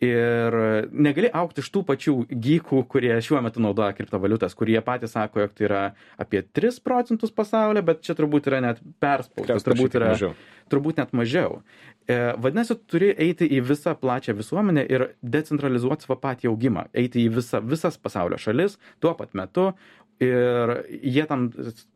Ir 0.00 0.54
negali 0.96 1.28
aukti 1.36 1.60
iš 1.60 1.66
tų 1.74 1.82
pačių 1.90 2.14
gykų, 2.32 2.78
kurie 2.88 3.12
šiuo 3.20 3.42
metu 3.44 3.60
naudoja 3.60 3.92
kriptovaliutas, 3.92 4.54
kurie 4.56 4.78
patys 4.80 5.12
sako, 5.12 5.42
jog 5.42 5.52
tai 5.52 5.66
yra 5.66 5.82
apie 6.16 6.40
3 6.40 6.78
procentus 6.80 7.34
pasaulio, 7.36 7.82
bet 7.84 8.00
čia 8.06 8.16
turbūt 8.16 8.48
yra 8.48 8.62
net 8.64 8.80
perspaustas, 9.02 9.66
turbūt 9.66 9.98
yra 10.00 10.14
mažiau. 10.14 10.32
turbūt 10.72 11.02
net 11.02 11.12
mažiau. 11.12 11.60
E, 12.08 12.16
vadinasi, 12.40 12.78
tu 12.80 12.94
turi 12.94 13.10
eiti 13.12 13.44
į 13.44 13.60
visą 13.68 13.92
plačią 14.00 14.32
visuomenę 14.40 14.86
ir 14.88 15.04
decentralizuoti 15.20 16.08
savo 16.08 16.16
patį 16.24 16.48
augimą, 16.48 16.86
eiti 16.96 17.26
į 17.26 17.34
visa, 17.36 17.60
visas 17.60 18.00
pasaulio 18.00 18.40
šalis 18.40 18.80
tuo 19.04 19.12
pat 19.18 19.36
metu. 19.36 19.74
Ir 20.20 20.72
jie 21.00 21.22
tam 21.28 21.46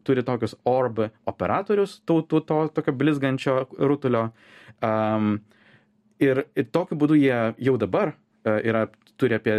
turi 0.07 0.23
tokius 0.25 0.55
orb 0.65 1.03
operatorius, 1.29 1.99
to, 2.09 2.23
to, 2.25 2.41
to 2.41 2.63
tokio 2.73 2.95
blizgančio 2.97 3.59
rutulio. 3.77 4.31
Um, 4.81 5.35
ir, 6.25 6.47
ir 6.57 6.71
tokiu 6.73 6.97
būdu 7.01 7.19
jie 7.21 7.37
jau 7.67 7.75
dabar 7.81 8.15
uh, 8.15 8.57
yra, 8.65 8.87
turi 9.21 9.37
apie 9.37 9.59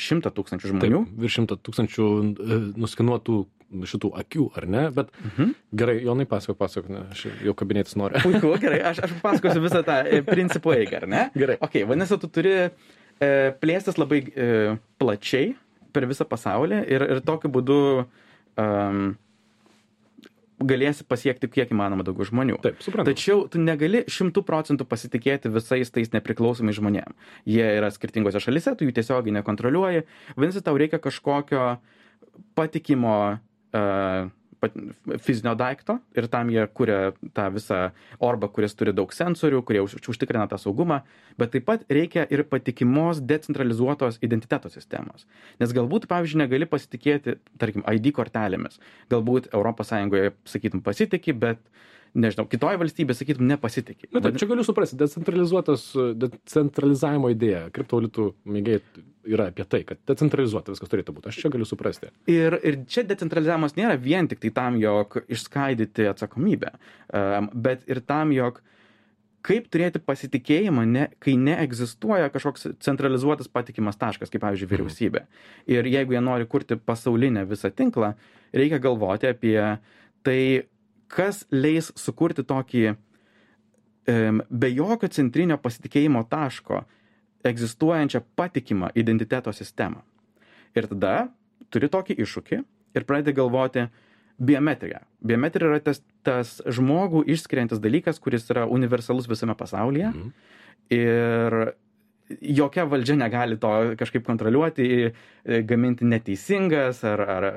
šimtą 0.00 0.32
tūkstančių 0.34 0.72
žmonių. 0.72 1.04
Taip, 1.06 1.16
virš 1.22 1.38
šimto 1.38 1.56
tūkstančių 1.66 2.04
e, 2.40 2.58
nuskinuotų 2.80 3.38
šitų 3.86 4.10
akių, 4.22 4.44
ar 4.58 4.66
ne? 4.70 4.84
Bet 4.94 5.10
Mhm. 5.28 5.50
gerai, 5.76 5.96
Jonai 6.02 6.26
pasako, 6.30 6.54
pasako, 6.58 6.90
ne, 6.94 7.00
aš 7.14 7.26
jau 7.46 7.54
kabinėtis 7.54 7.94
noriu. 8.00 8.18
Puiku, 8.26 8.54
gerai, 8.62 8.80
aš, 8.90 9.02
aš 9.06 9.12
pasakosiu 9.22 9.62
visą 9.62 9.82
tą 9.86 10.00
e, 10.06 10.22
principų 10.26 10.74
eigą, 10.78 11.02
ar 11.02 11.06
ne? 11.10 11.24
Gerai. 11.38 11.58
Ok, 11.62 11.76
vadinasi, 11.86 12.18
tu 12.22 12.30
turi 12.32 12.54
e, 12.66 12.70
plėstis 13.62 13.98
labai 14.00 14.22
e, 14.34 14.48
plačiai 14.98 15.52
per 15.92 16.06
visą 16.10 16.26
pasaulį 16.28 16.84
ir, 16.88 17.04
ir 17.16 17.20
tokiu 17.26 17.50
būdu 17.52 17.80
um, 18.00 19.02
galėsi 20.60 21.06
pasiekti 21.08 21.48
kiek 21.48 21.70
įmanoma 21.72 22.04
daugiau 22.04 22.26
žmonių. 22.28 22.58
Taip, 22.64 22.80
suprantu. 22.84 23.12
Tačiau 23.14 23.44
tu 23.50 23.60
negali 23.62 24.02
šimtų 24.10 24.42
procentų 24.46 24.86
pasitikėti 24.88 25.52
visais 25.52 25.92
tais 25.92 26.12
nepriklausomais 26.12 26.76
žmonėm. 26.76 27.16
Jie 27.48 27.64
yra 27.78 27.88
skirtingose 27.94 28.42
šalise, 28.44 28.74
tu 28.76 28.88
jų 28.88 28.96
tiesiogiai 28.98 29.38
nekontroliuoji. 29.38 30.04
Vadinasi, 30.36 30.64
tau 30.66 30.76
reikia 30.80 31.00
kažkokio 31.02 31.70
patikimo 32.58 33.16
uh, 33.32 34.28
pat, 34.62 34.76
fizinio 35.24 35.54
daikto 35.58 35.98
ir 36.16 36.28
tam 36.32 36.50
jie 36.52 36.64
kuria 36.76 37.12
tą 37.36 37.48
visą 37.54 37.80
orbą, 38.22 38.50
kuris 38.54 38.76
turi 38.78 38.94
daug 38.96 39.12
sensorių, 39.14 39.62
kurie 39.66 39.82
už, 39.84 39.96
užtikrina 40.12 40.46
tą 40.50 40.58
saugumą, 40.60 41.00
bet 41.40 41.54
taip 41.54 41.66
pat 41.68 41.84
reikia 41.90 42.26
ir 42.32 42.44
patikimos 42.48 43.22
decentralizuotos 43.24 44.20
identiteto 44.26 44.70
sistemos. 44.72 45.26
Nes 45.62 45.74
galbūt, 45.76 46.08
pavyzdžiui, 46.10 46.42
negali 46.44 46.68
pasitikėti, 46.70 47.38
tarkim, 47.60 47.84
ID 47.88 48.12
kortelėmis. 48.16 48.80
Galbūt 49.12 49.50
ES, 49.50 49.94
sakytum, 50.48 50.84
pasitikė, 50.84 51.36
bet 51.36 51.62
nežinau, 52.14 52.46
kitoje 52.50 52.80
valstybėje, 52.80 53.20
sakytum, 53.20 53.46
nepasitikė. 53.50 54.10
Na 54.14 54.22
taip, 54.24 54.38
čia 54.40 54.48
galiu 54.50 54.64
suprasti, 54.66 54.98
decentralizuotas, 55.00 55.86
decentralizavimo 56.18 57.30
idėja, 57.32 57.68
kriptovaliutų 57.74 58.32
mėgėjai 58.50 58.82
yra 59.30 59.48
apie 59.50 59.66
tai, 59.68 59.82
kad 59.88 60.00
decentralizuota 60.08 60.74
viskas 60.74 60.90
turėtų 60.92 61.14
būti. 61.16 61.30
Aš 61.30 61.40
čia 61.42 61.52
galiu 61.52 61.68
suprasti. 61.68 62.10
Ir, 62.30 62.56
ir 62.66 62.80
čia 62.90 63.04
decentralizavimas 63.08 63.76
nėra 63.78 63.96
vien 64.00 64.28
tik 64.30 64.42
tai 64.42 64.52
tam, 64.56 64.78
jog 64.80 65.20
išskaidyti 65.30 66.08
atsakomybę, 66.10 66.74
um, 67.14 67.50
bet 67.54 67.86
ir 67.90 68.02
tam, 68.06 68.34
jog 68.34 68.60
kaip 69.46 69.70
turėti 69.72 70.00
pasitikėjimą, 70.04 70.84
ne, 70.88 71.06
kai 71.22 71.36
neegzistuoja 71.40 72.28
kažkoks 72.32 72.68
centralizuotas 72.84 73.48
patikimas 73.48 73.96
taškas, 74.00 74.32
kaip 74.32 74.42
pavyzdžiui 74.44 74.68
vyriausybė. 74.68 75.24
Ir 75.72 75.88
jeigu 75.88 76.16
jie 76.16 76.20
nori 76.24 76.48
kurti 76.50 76.76
pasaulinę 76.76 77.46
visą 77.48 77.72
tinklą, 77.72 78.12
reikia 78.56 78.80
galvoti 78.82 79.30
apie 79.30 79.56
tai, 80.26 80.40
kas 81.10 81.44
leis 81.50 81.88
sukurti 81.98 82.44
tokį 82.46 82.84
um, 82.92 84.42
be 84.50 84.72
jokio 84.74 85.08
centrinio 85.12 85.58
pasitikėjimo 85.62 86.26
taško 86.30 86.84
egzistuojančią 87.46 88.22
patikimą 88.36 88.92
identiteto 88.94 89.52
sistemą. 89.52 90.02
Ir 90.76 90.86
tada 90.90 91.14
turi 91.72 91.90
tokį 91.90 92.16
iššūkį 92.24 92.60
ir 92.98 93.06
pradedi 93.08 93.36
galvoti 93.36 93.86
biometriją. 94.40 95.02
Biometrija 95.26 95.70
yra 95.70 95.82
tas, 95.84 96.00
tas 96.26 96.56
žmogų 96.64 97.24
išskiriantis 97.34 97.82
dalykas, 97.82 98.20
kuris 98.22 98.48
yra 98.52 98.66
universalus 98.70 99.28
visame 99.30 99.56
pasaulyje. 99.58 100.10
Mhm. 100.10 100.32
Ir 100.96 101.58
jokia 102.40 102.86
valdžia 102.88 103.16
negali 103.18 103.58
to 103.60 103.70
kažkaip 103.98 104.24
kontroliuoti, 104.26 105.12
gaminti 105.66 106.06
neteisingas 106.08 107.02
ar, 107.06 107.20
ar 107.20 107.48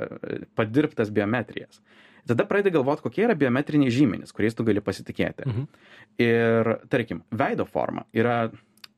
padirbtas 0.58 1.14
biometrijas. 1.14 1.82
Tada 2.28 2.46
pradedi 2.48 2.72
galvoti, 2.78 3.04
kokie 3.04 3.26
yra 3.26 3.36
biometriniai 3.36 3.92
žymenys, 3.92 4.32
kuriais 4.36 4.56
tu 4.56 4.64
gali 4.64 4.84
pasitikėti. 4.84 5.48
Mhm. 5.50 5.66
Ir, 6.24 6.76
tarkim, 6.92 7.24
veido 7.32 7.66
forma 7.68 8.06
yra 8.16 8.46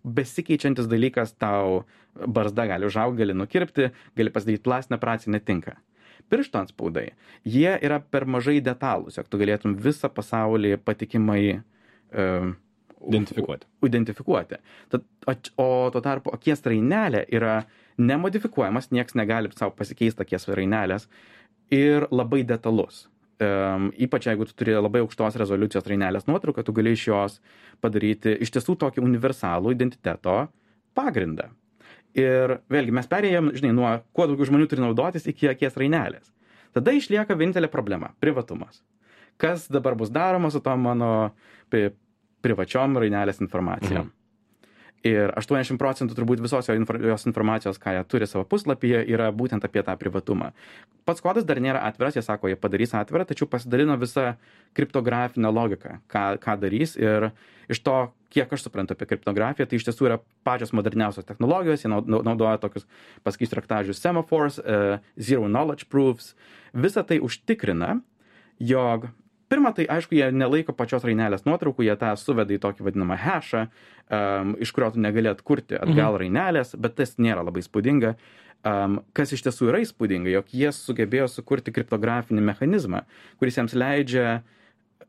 besikeičiantis 0.06 0.88
dalykas, 0.92 1.34
tau 1.42 1.84
barzda 2.16 2.68
gali 2.70 2.88
užaugti, 2.88 3.24
gali 3.24 3.36
nukirpti, 3.38 3.90
gali 4.18 4.34
pasidaryti 4.34 4.64
plastinę 4.64 5.00
operaciją, 5.00 5.34
netinka. 5.36 5.78
Piršto 6.30 6.58
anspaudai, 6.62 7.10
jie 7.46 7.76
yra 7.86 8.00
per 8.00 8.26
mažai 8.26 8.58
detalūs, 8.66 9.20
jog 9.20 9.28
tu 9.30 9.38
galėtum 9.42 9.76
visą 9.78 10.10
pasaulį 10.10 10.78
patikimai 10.82 11.42
um, 11.56 12.56
Identifikuoti. 13.06 13.68
identifikuoti. 13.86 14.58
Tad, 14.90 15.04
o, 15.28 15.36
o 15.62 15.68
tuo 15.94 16.02
tarpu 16.02 16.34
akies 16.34 16.64
rainelė 16.66 17.26
yra 17.30 17.60
nemodifikuojamas, 18.02 18.90
nieks 18.92 19.14
negali 19.16 19.52
savo 19.54 19.76
pasikeisti 19.78 20.26
akies 20.26 20.48
rainelės 20.50 21.06
ir 21.74 22.08
labai 22.12 22.42
detalus. 22.48 23.06
Um, 23.36 23.89
ypač 24.00 24.30
jeigu 24.30 24.46
tu 24.48 24.54
turi 24.56 24.72
labai 24.77 25.01
aukštos 25.04 25.36
rezoliucijos 25.36 25.84
rainelės 25.92 26.24
nuotrauką, 26.24 26.63
tu 26.63 26.72
gali 26.72 26.94
iš 26.96 27.01
jos 27.10 27.34
padaryti 27.84 28.32
iš 28.39 28.54
tiesų 28.56 28.77
tokį 28.80 29.04
universalų 29.04 29.74
identiteto 29.75 30.38
pagrindą. 30.96 31.50
Ir 32.15 32.62
vėlgi 32.72 32.96
mes 32.96 33.10
perėjom, 33.12 33.51
žinai, 33.58 33.74
nuo 33.75 33.89
kuo 34.15 34.30
daugiau 34.30 34.48
žmonių 34.48 34.70
turi 34.72 34.86
naudotis 34.86 35.27
iki 35.27 35.50
akies 35.51 35.75
rainelės. 35.75 36.32
Tada 36.75 36.96
išlieka 36.96 37.36
vienintelė 37.36 37.68
problema- 37.72 38.13
privatumas. 38.24 38.80
Kas 39.36 39.68
dabar 39.68 39.96
bus 40.00 40.10
daroma 40.10 40.51
su 40.51 40.62
to 40.63 40.77
mano 40.77 41.36
pri, 41.70 41.92
privačiom 42.39 42.96
rainelės 43.04 43.44
informacijom? 43.44 44.08
Mhm. 44.08 44.25
Ir 45.06 45.30
80 45.38 45.78
procentų 45.78 46.16
turbūt 46.18 46.40
visos 46.42 46.66
jo 46.66 46.74
infor- 46.74 46.98
jos 47.06 47.28
informacijos, 47.30 47.78
ką 47.78 47.92
jie 47.94 48.04
turi 48.10 48.26
savo 48.26 48.42
puslapyje, 48.50 49.04
yra 49.14 49.28
būtent 49.32 49.62
apie 49.68 49.84
tą 49.86 49.94
privatumą. 50.02 50.48
Pats 51.06 51.22
kodas 51.22 51.46
dar 51.46 51.60
nėra 51.62 51.84
atviras, 51.86 52.16
jie 52.18 52.24
sako, 52.26 52.50
jie 52.50 52.58
padarys 52.58 52.96
atvirą, 52.98 53.22
tačiau 53.30 53.46
pasidalino 53.46 53.94
visą 54.02 54.32
kriptografinę 54.74 55.52
logiką, 55.54 56.00
ką, 56.10 56.24
ką 56.42 56.56
darys. 56.60 56.96
Ir 56.98 57.30
iš 57.70 57.84
to, 57.86 58.12
kiek 58.34 58.50
aš 58.52 58.66
suprantu 58.66 58.96
apie 58.98 59.06
kriptografiją, 59.12 59.68
tai 59.70 59.78
iš 59.78 59.86
tiesų 59.86 60.10
yra 60.10 60.18
pačios 60.44 60.74
moderniausios 60.74 61.26
technologijos, 61.30 61.86
jie 61.86 61.92
nau- 61.94 62.02
nau- 62.02 62.24
naudoja 62.26 62.58
tokius, 62.58 62.88
pasakysiu, 63.24 63.60
raktažodžius 63.62 64.02
semaphores, 64.02 64.58
uh, 64.60 64.98
zero 65.22 65.46
knowledge 65.46 65.86
proofs. 65.86 66.34
Visa 66.74 67.04
tai 67.04 67.20
užtikrina, 67.22 68.02
jog 68.60 69.06
pirma, 69.52 69.72
tai 69.75 69.86
aišku, 69.92 70.16
jie 70.18 70.30
nelaiko 70.34 70.74
pačios 70.78 71.06
rainelės 71.06 71.46
nuotraukų, 71.48 71.86
jie 71.88 71.96
tą 72.00 72.14
suveda 72.20 72.56
į 72.56 72.62
tokį 72.64 72.88
vadinamą 72.88 73.18
hashą, 73.22 73.68
um, 74.08 74.56
iš 74.62 74.74
kurio 74.75 74.94
tu 74.96 75.04
negali 75.04 75.32
atkurti 75.32 75.78
atgal 75.80 76.18
rainelės, 76.22 76.75
bet 76.80 76.98
tas 77.00 77.16
nėra 77.22 77.46
labai 77.46 77.64
spūdinga. 77.66 78.16
Um, 78.66 78.98
kas 79.14 79.30
iš 79.36 79.44
tiesų 79.46 79.70
yra 79.70 79.84
įspūdinga, 79.84 80.32
jog 80.34 80.50
jie 80.58 80.72
sugebėjo 80.74 81.28
sukurti 81.30 81.74
kriptografinį 81.75 82.42
mechanizmą, 82.48 83.04
kuris 83.38 83.60
jiems 83.60 83.75
leidžia 83.78 84.40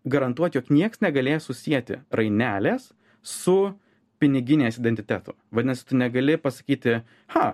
garantuoti, 0.05 0.61
jog 0.61 0.69
nieks 0.75 1.00
negalės 1.00 1.49
susijęti 1.49 2.02
rainelės 2.12 2.90
su 3.25 3.73
piniginės 4.21 4.76
identitetu. 4.81 5.35
Vadinasi, 5.57 5.87
tu 5.88 5.97
negali 5.97 6.37
pasakyti, 6.40 7.00
ha, 7.33 7.47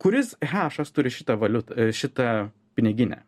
kuris 0.00 0.34
hashas 0.52 0.92
turi 0.94 1.12
šitą, 1.12 1.38
valiutą, 1.40 1.88
šitą 1.96 2.28
piniginę. 2.78 3.22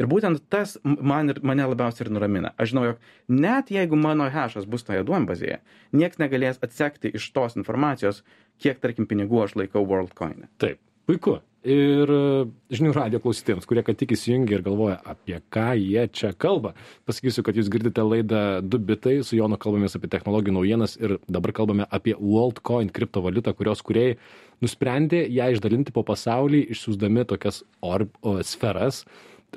Ir 0.00 0.08
būtent 0.10 0.42
tas 0.52 0.76
man 0.84 1.32
ir 1.32 1.42
mane 1.46 1.66
labiausiai 1.72 2.06
ir 2.06 2.12
nuramina. 2.14 2.54
Aš 2.56 2.72
žinau, 2.72 2.86
jog 2.90 3.06
net 3.28 3.72
jeigu 3.74 3.98
mano 3.98 4.28
hashas 4.32 4.68
bus 4.68 4.86
toje 4.86 5.04
duombazėje, 5.08 5.60
nieks 5.92 6.20
negalės 6.22 6.60
atsekti 6.64 7.12
iš 7.18 7.30
tos 7.36 7.58
informacijos, 7.60 8.22
kiek, 8.62 8.80
tarkim, 8.82 9.08
pinigų 9.10 9.44
aš 9.46 9.56
laikau 9.60 9.84
WorldCoin. 9.86 10.46
Taip, 10.62 10.80
puiku. 11.08 11.40
Ir 11.62 12.10
e, 12.10 12.22
žinių 12.74 12.90
radio 12.96 13.20
klausytėjams, 13.22 13.68
kurie 13.70 13.84
ką 13.86 13.94
tik 13.94 14.16
įsijungia 14.16 14.56
ir 14.56 14.64
galvoja, 14.66 14.96
apie 15.06 15.36
ką 15.54 15.68
jie 15.78 16.08
čia 16.10 16.32
kalba. 16.34 16.72
Pasakysiu, 17.06 17.44
kad 17.46 17.54
jūs 17.54 17.68
girdite 17.70 18.02
laidą 18.02 18.40
2 18.66 18.80
bitai, 18.88 19.12
su 19.22 19.38
Jonu 19.38 19.54
kalbamės 19.62 19.94
apie 19.94 20.10
technologijų 20.10 20.56
naujienas 20.56 20.96
ir 20.98 21.20
dabar 21.30 21.54
kalbame 21.54 21.86
apie 21.86 22.16
WorldCoin 22.18 22.90
kriptovaliutą, 22.90 23.54
kurios 23.54 23.84
kuriejai 23.86 24.16
nusprendė 24.62 25.22
ją 25.30 25.52
išdalinti 25.54 25.94
po 25.94 26.02
pasaulį, 26.08 26.64
išsiųsdami 26.74 27.28
tokias 27.30 27.62
orb, 27.78 28.10
o, 28.26 28.40
sferas 28.42 29.04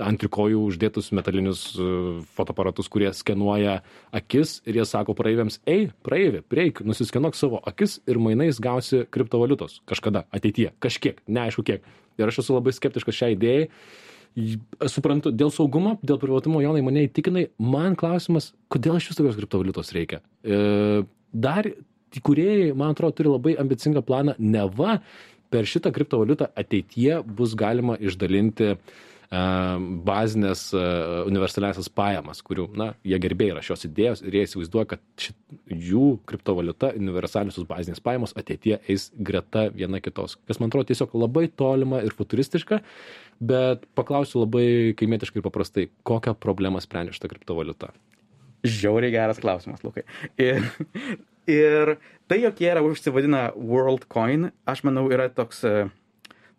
ant 0.04 0.20
trikojų 0.20 0.62
uždėtus 0.70 1.12
metalinius 1.16 1.62
e, 1.80 1.90
fotoaparatus, 2.36 2.90
kurie 2.92 3.12
skenuoja 3.16 3.80
akis 4.16 4.60
ir 4.68 4.80
jie 4.80 4.86
sako 4.88 5.16
praeiviams, 5.18 5.60
ei, 5.70 5.88
praeivi, 6.06 6.42
prieik, 6.52 6.82
nusiskenuok 6.88 7.38
savo 7.38 7.62
akis 7.68 8.00
ir 8.10 8.20
mainais 8.22 8.60
gausi 8.64 9.06
kriptovaliutos 9.12 9.80
kažkada 9.90 10.26
ateityje, 10.36 10.74
kažkiek, 10.84 11.22
neaišku 11.28 11.66
kiek. 11.68 11.88
Ir 12.20 12.32
aš 12.32 12.44
esu 12.44 12.56
labai 12.56 12.76
skeptiškas 12.76 13.18
šiai 13.18 13.38
idėjai. 13.38 13.70
Suprantu, 14.92 15.32
dėl 15.32 15.52
saugumo, 15.56 15.96
dėl 16.04 16.20
privatumo, 16.20 16.60
Jonai, 16.64 16.84
mane 16.84 17.06
įtikinai, 17.08 17.48
man 17.62 17.96
klausimas, 18.00 18.52
kodėl 18.72 19.00
iš 19.00 19.12
vis 19.12 19.20
tokios 19.20 19.38
kriptovaliutos 19.40 19.94
reikia. 19.96 20.20
E, 20.44 21.06
dar 21.32 21.70
įkūrėjai, 22.16 22.74
man 22.76 22.92
atrodo, 22.92 23.16
turi 23.16 23.32
labai 23.32 23.56
ambicingą 23.64 24.04
planą, 24.04 24.36
neva 24.40 24.98
per 25.52 25.68
šitą 25.72 25.94
kriptovaliutą 25.96 26.50
ateityje 26.52 27.22
bus 27.38 27.56
galima 27.56 27.96
išdalinti 27.96 28.74
uh, 28.74 29.04
bazinės 29.32 30.68
universaliasias 30.76 31.90
pajamas, 31.90 32.42
kurių, 32.46 32.68
na, 32.78 32.92
jie 33.08 33.18
gerbėjai 33.22 33.56
yra 33.56 33.64
šios 33.66 33.86
idėjos 33.88 34.22
ir 34.26 34.38
jie 34.38 34.44
įsivaizduoja, 34.46 34.90
kad 34.94 35.04
šit, 35.20 35.38
jų 35.72 36.08
kriptovaliuta, 36.30 36.92
universaliosios 37.00 37.68
bazinės 37.70 38.04
pajamos 38.06 38.36
ateitie 38.38 38.78
eis 38.92 39.10
greta 39.18 39.68
viena 39.74 40.02
kitos. 40.04 40.38
Kas 40.48 40.62
man 40.62 40.70
atrodo 40.70 40.92
tiesiog 40.92 41.16
labai 41.18 41.48
tolima 41.50 42.04
ir 42.06 42.16
futuristiška, 42.16 42.82
bet 43.42 43.88
paklausiu 43.98 44.44
labai 44.44 44.68
kaimietiškai 45.00 45.42
ir 45.42 45.48
paprastai, 45.48 45.88
kokią 46.08 46.36
problemą 46.40 46.84
sprendžia 46.84 47.18
šitą 47.18 47.34
kriptovaliutą. 47.34 47.92
Žiauriai 48.66 49.14
geras 49.14 49.42
klausimas, 49.42 49.84
Lukai. 49.86 50.06
Ir, 50.42 50.64
ir 51.50 51.96
tai, 52.30 52.40
jog 52.42 52.62
jie 52.62 52.72
yra 52.72 52.82
užsivadina 52.86 53.48
WorldCoin, 53.54 54.50
aš 54.70 54.82
manau, 54.88 55.06
yra 55.14 55.28
toks 55.34 55.62
uh, 55.68 55.92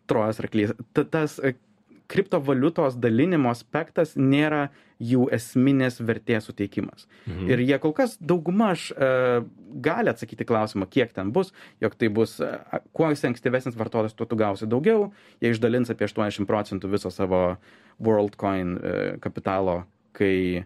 trojas 0.07 0.39
arklys. 0.43 0.71
Ta, 0.95 1.03
tas 1.03 1.35
uh, 1.41 1.57
kriptovaliutos 2.11 2.97
dalinimo 2.99 3.51
aspektas 3.51 4.15
nėra 4.17 4.67
jų 5.03 5.27
esminės 5.35 5.99
vertės 6.01 6.47
suteikimas. 6.49 7.05
Mhm. 7.27 7.49
Ir 7.51 7.63
jie 7.67 7.77
kol 7.83 7.93
kas 7.97 8.15
daugmaž 8.17 8.89
e, 8.91 9.09
gali 9.85 10.09
atsakyti 10.09 10.47
klausimą, 10.47 10.87
kiek 10.89 11.13
ten 11.13 11.33
bus, 11.35 11.53
jog 11.83 11.97
tai 11.99 12.09
bus, 12.13 12.37
e, 12.41 12.81
kuo 12.97 13.11
esi 13.13 13.27
ankstyvesnis 13.29 13.77
vartotojas, 13.77 14.15
tuo 14.17 14.25
tu 14.29 14.39
gausi 14.39 14.69
daugiau, 14.69 15.11
jie 15.43 15.53
išdalins 15.53 15.93
apie 15.93 16.09
80 16.09 16.49
procentų 16.49 16.89
viso 16.95 17.13
savo 17.13 17.43
WorldCoin 18.01 18.73
e, 18.77 18.97
kapitalo, 19.23 19.83
kai 20.17 20.65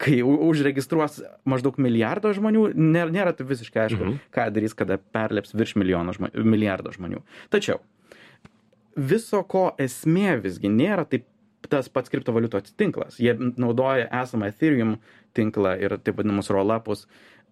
kai 0.00 0.22
užregistruos 0.24 1.18
maždaug 1.44 1.76
milijardo 1.76 2.30
žmonių, 2.32 2.70
nėra, 2.72 3.12
nėra 3.12 3.34
tai 3.36 3.44
visiškai 3.50 3.82
aišku, 3.84 4.00
mhm. 4.00 4.14
ką 4.32 4.46
darys, 4.54 4.72
kada 4.76 4.96
perleps 4.96 5.52
virš 5.52 5.74
žmonių, 5.76 6.30
milijardo 6.40 6.94
žmonių. 6.94 7.20
Tačiau 7.52 7.82
viso 8.98 9.42
ko 9.46 9.70
esmė 9.80 10.38
visgi 10.42 10.70
nėra 10.72 11.06
taip 11.08 11.26
tas 11.68 11.88
pats 11.92 12.10
kriptovaliutos 12.12 12.72
tinklas. 12.78 13.18
Jie 13.20 13.34
naudoja 13.58 14.08
esamą 14.22 14.48
Ethereum 14.52 14.96
tinklą 15.36 15.74
ir 15.82 15.96
taip 16.02 16.20
vadinamus 16.20 16.50
rollupus 16.54 17.04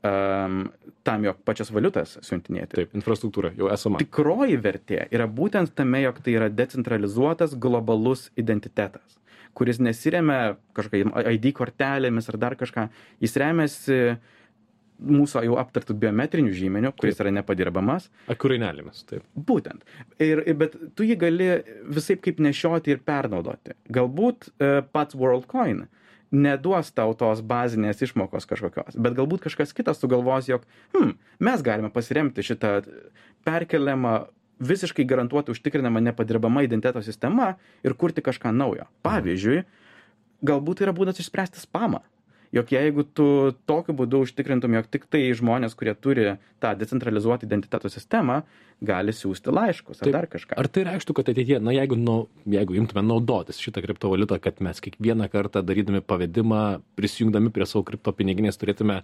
um, 0.06 0.62
tam, 1.06 1.26
jog 1.26 1.42
pačias 1.46 1.72
valiutas 1.74 2.16
siuntinėti. 2.24 2.80
Taip, 2.80 2.94
infrastruktūra 2.96 3.52
jau 3.58 3.70
esama. 3.72 4.00
Tikroji 4.02 4.58
vertė 4.62 5.02
yra 5.10 5.26
būtent 5.28 5.74
tame, 5.76 6.00
jog 6.06 6.22
tai 6.24 6.38
yra 6.38 6.48
decentralizuotas 6.52 7.56
globalus 7.60 8.30
identitetas, 8.38 9.18
kuris 9.58 9.82
nesiremia 9.82 10.56
kažkokiai 10.76 11.34
ID 11.36 11.52
kortelėmis 11.58 12.30
ar 12.32 12.40
dar 12.40 12.56
kažką. 12.58 12.88
Jis 13.24 13.36
remiasi 13.42 14.00
uh, 14.14 14.34
mūsų 14.96 15.42
jau 15.46 15.56
aptartų 15.60 15.96
biometrinių 16.00 16.52
žymenių, 16.56 16.92
kuris 16.96 17.20
yra 17.20 17.32
nepadirbamas. 17.34 18.08
Akurainelėmis, 18.32 19.04
taip. 19.08 19.26
Būtent. 19.36 19.84
Ir, 20.22 20.42
bet 20.58 20.76
tu 20.96 21.06
jį 21.06 21.18
gali 21.20 21.50
visai 21.92 22.18
kaip 22.20 22.40
nešioti 22.42 22.94
ir 22.94 23.02
pernaudoti. 23.06 23.76
Galbūt 23.92 24.48
e, 24.56 24.70
pats 24.92 25.18
WorldCoin 25.18 25.84
neduos 26.36 26.90
tau 26.96 27.14
tos 27.18 27.42
bazinės 27.46 28.02
išmokos 28.02 28.48
kažkokios, 28.50 28.96
bet 28.98 29.14
galbūt 29.16 29.44
kažkas 29.46 29.70
kitas 29.76 30.00
sugalvos, 30.02 30.48
jog 30.50 30.64
hmm, 30.96 31.14
mes 31.46 31.62
galime 31.64 31.92
pasiremti 31.94 32.44
šitą 32.44 32.80
perkeliamą 33.46 34.24
visiškai 34.66 35.04
garantuoti 35.06 35.52
užtikrinamą 35.52 36.00
nepadirbamą 36.08 36.64
identiteto 36.64 37.02
sistemą 37.04 37.52
ir 37.84 37.94
kurti 37.94 38.24
kažką 38.24 38.50
naujo. 38.56 38.88
Pavyzdžiui, 39.06 39.62
galbūt 40.48 40.82
yra 40.82 40.96
būdas 40.96 41.20
išspręsti 41.22 41.62
spamą 41.62 42.02
jog 42.56 42.72
jeigu 42.72 43.04
tu 43.04 43.26
tokiu 43.68 43.94
būdu 43.96 44.22
užtikrintum, 44.26 44.74
jog 44.78 44.88
tik 44.92 45.06
tai 45.12 45.28
žmonės, 45.36 45.76
kurie 45.78 45.94
turi 45.94 46.26
tą 46.62 46.72
decentralizuotą 46.78 47.46
identiteto 47.48 47.90
sistemą, 47.92 48.40
gali 48.84 49.14
siūsti 49.16 49.52
laiškus 49.54 50.02
ar 50.04 50.12
dar 50.14 50.28
kažką. 50.32 50.56
Ar 50.60 50.68
tai 50.72 50.84
reikštų, 50.88 51.16
kad 51.16 51.30
ateityje, 51.32 51.60
na 51.64 51.72
jeigu, 51.76 51.96
nu, 52.00 52.16
jeigu 52.48 52.76
imtume 52.76 53.04
naudotis 53.06 53.60
šitą 53.62 53.84
kriptovaliutą, 53.84 54.40
kad 54.42 54.60
mes 54.64 54.82
kiekvieną 54.84 55.30
kartą 55.32 55.62
darydami 55.64 56.02
pavedimą, 56.04 56.62
prisijungdami 56.98 57.52
prie 57.54 57.68
savo 57.68 57.86
kriptopiniginės 57.88 58.60
turėtume 58.60 59.02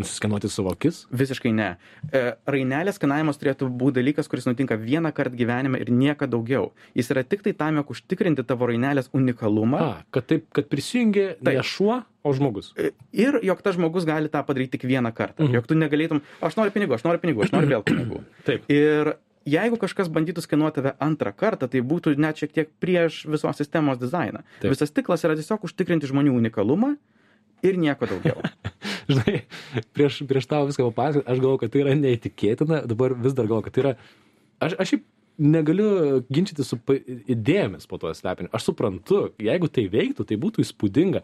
nusiskenuoti 0.00 0.50
savo 0.52 0.72
akis? 0.74 1.04
Visiškai 1.14 1.52
ne. 1.56 1.68
E, 2.12 2.22
rainelės 2.50 2.98
skanavimas 3.00 3.40
turėtų 3.40 3.68
būti 3.80 4.00
dalykas, 4.00 4.28
kuris 4.30 4.48
nutinka 4.48 4.78
vieną 4.80 5.12
kartą 5.16 5.38
gyvenime 5.38 5.80
ir 5.82 5.92
niekada 5.92 6.34
daugiau. 6.36 6.70
Jis 6.98 7.10
yra 7.14 7.24
tik 7.24 7.44
tai 7.46 7.54
tam, 7.56 7.80
jog 7.80 7.94
užtikrinti 7.96 8.44
tavo 8.46 8.68
rainelės 8.70 9.10
unikalumą. 9.16 9.80
A, 9.80 10.04
kad 10.14 10.28
taip, 10.30 10.48
kad 10.56 10.68
prisijungi 10.72 11.28
ne 11.40 11.64
šuo, 11.64 12.02
o 12.26 12.32
žmogus. 12.34 12.72
E, 12.76 12.92
ir 13.16 13.38
jog 13.46 13.62
tas 13.64 13.76
žmogus 13.78 14.06
gali 14.08 14.30
tą 14.32 14.42
padaryti 14.46 14.76
tik 14.76 14.88
vieną 14.90 15.12
kartą. 15.14 15.44
Mhm. 15.44 15.54
Jog 15.60 15.70
tu 15.70 15.78
negalėtum, 15.78 16.24
aš 16.44 16.58
noriu 16.58 16.74
pinigų, 16.74 16.98
aš 16.98 17.06
noriu 17.06 17.22
pinigų, 17.22 17.46
aš 17.46 17.54
noriu 17.54 17.72
vėl 17.76 17.86
pinigų. 17.86 18.22
Taip. 18.48 18.66
Ir 18.72 19.14
jeigu 19.46 19.78
kažkas 19.80 20.10
bandytų 20.12 20.44
skenuoti 20.44 20.80
tave 20.80 20.94
antrą 21.02 21.32
kartą, 21.36 21.70
tai 21.70 21.82
būtų 21.86 22.16
net 22.20 22.42
šiek 22.42 22.54
tiek 22.56 22.72
prieš 22.82 23.24
visos 23.30 23.62
sistemos 23.62 24.00
dizainą. 24.02 24.42
Taip. 24.60 24.72
Visas 24.74 24.92
tiklas 24.94 25.24
yra 25.26 25.38
tiesiog 25.38 25.68
užtikrinti 25.68 26.10
žmonių 26.10 26.34
unikalumą 26.36 26.96
ir 27.66 27.78
nieko 27.80 28.10
daugiau. 28.10 28.42
Žinai, 29.06 29.40
prieš, 29.94 30.22
prieš 30.26 30.48
tavo 30.50 30.68
viską 30.70 30.88
papasakoti, 30.90 31.28
aš 31.30 31.42
galvoju, 31.42 31.60
kad 31.62 31.74
tai 31.74 31.82
yra 31.84 31.98
neįtikėtina, 31.98 32.80
dabar 32.90 33.14
vis 33.14 33.36
dar 33.36 33.48
galvoju, 33.48 33.66
kad 33.68 33.76
tai 33.76 33.84
yra... 33.84 33.92
Aš, 34.66 34.74
aš 34.80 34.92
šiaip 34.94 35.04
negaliu 35.36 36.22
ginčyti 36.32 36.64
su 36.64 36.78
idėjomis 37.28 37.88
po 37.90 38.00
to 38.00 38.12
slepinio. 38.16 38.50
Aš 38.56 38.70
suprantu, 38.70 39.26
jeigu 39.42 39.68
tai 39.72 39.86
veiktų, 39.92 40.26
tai 40.28 40.38
būtų 40.40 40.64
įspūdinga. 40.64 41.22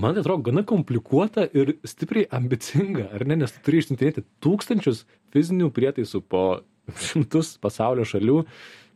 Man 0.00 0.16
tai 0.16 0.22
atrodo 0.22 0.46
gana 0.46 0.62
komplikuota 0.64 1.44
ir 1.52 1.74
stipriai 1.84 2.24
ambicinga, 2.32 3.10
ar 3.12 3.26
ne, 3.28 3.36
nes 3.42 3.52
tu 3.52 3.60
turi 3.66 3.82
išsintinėti 3.82 4.24
tūkstančius 4.44 5.04
fizinių 5.34 5.68
prietaisų 5.76 6.22
po 6.32 6.62
šimtus 7.08 7.58
pasaulio 7.62 8.06
šalių, 8.08 8.38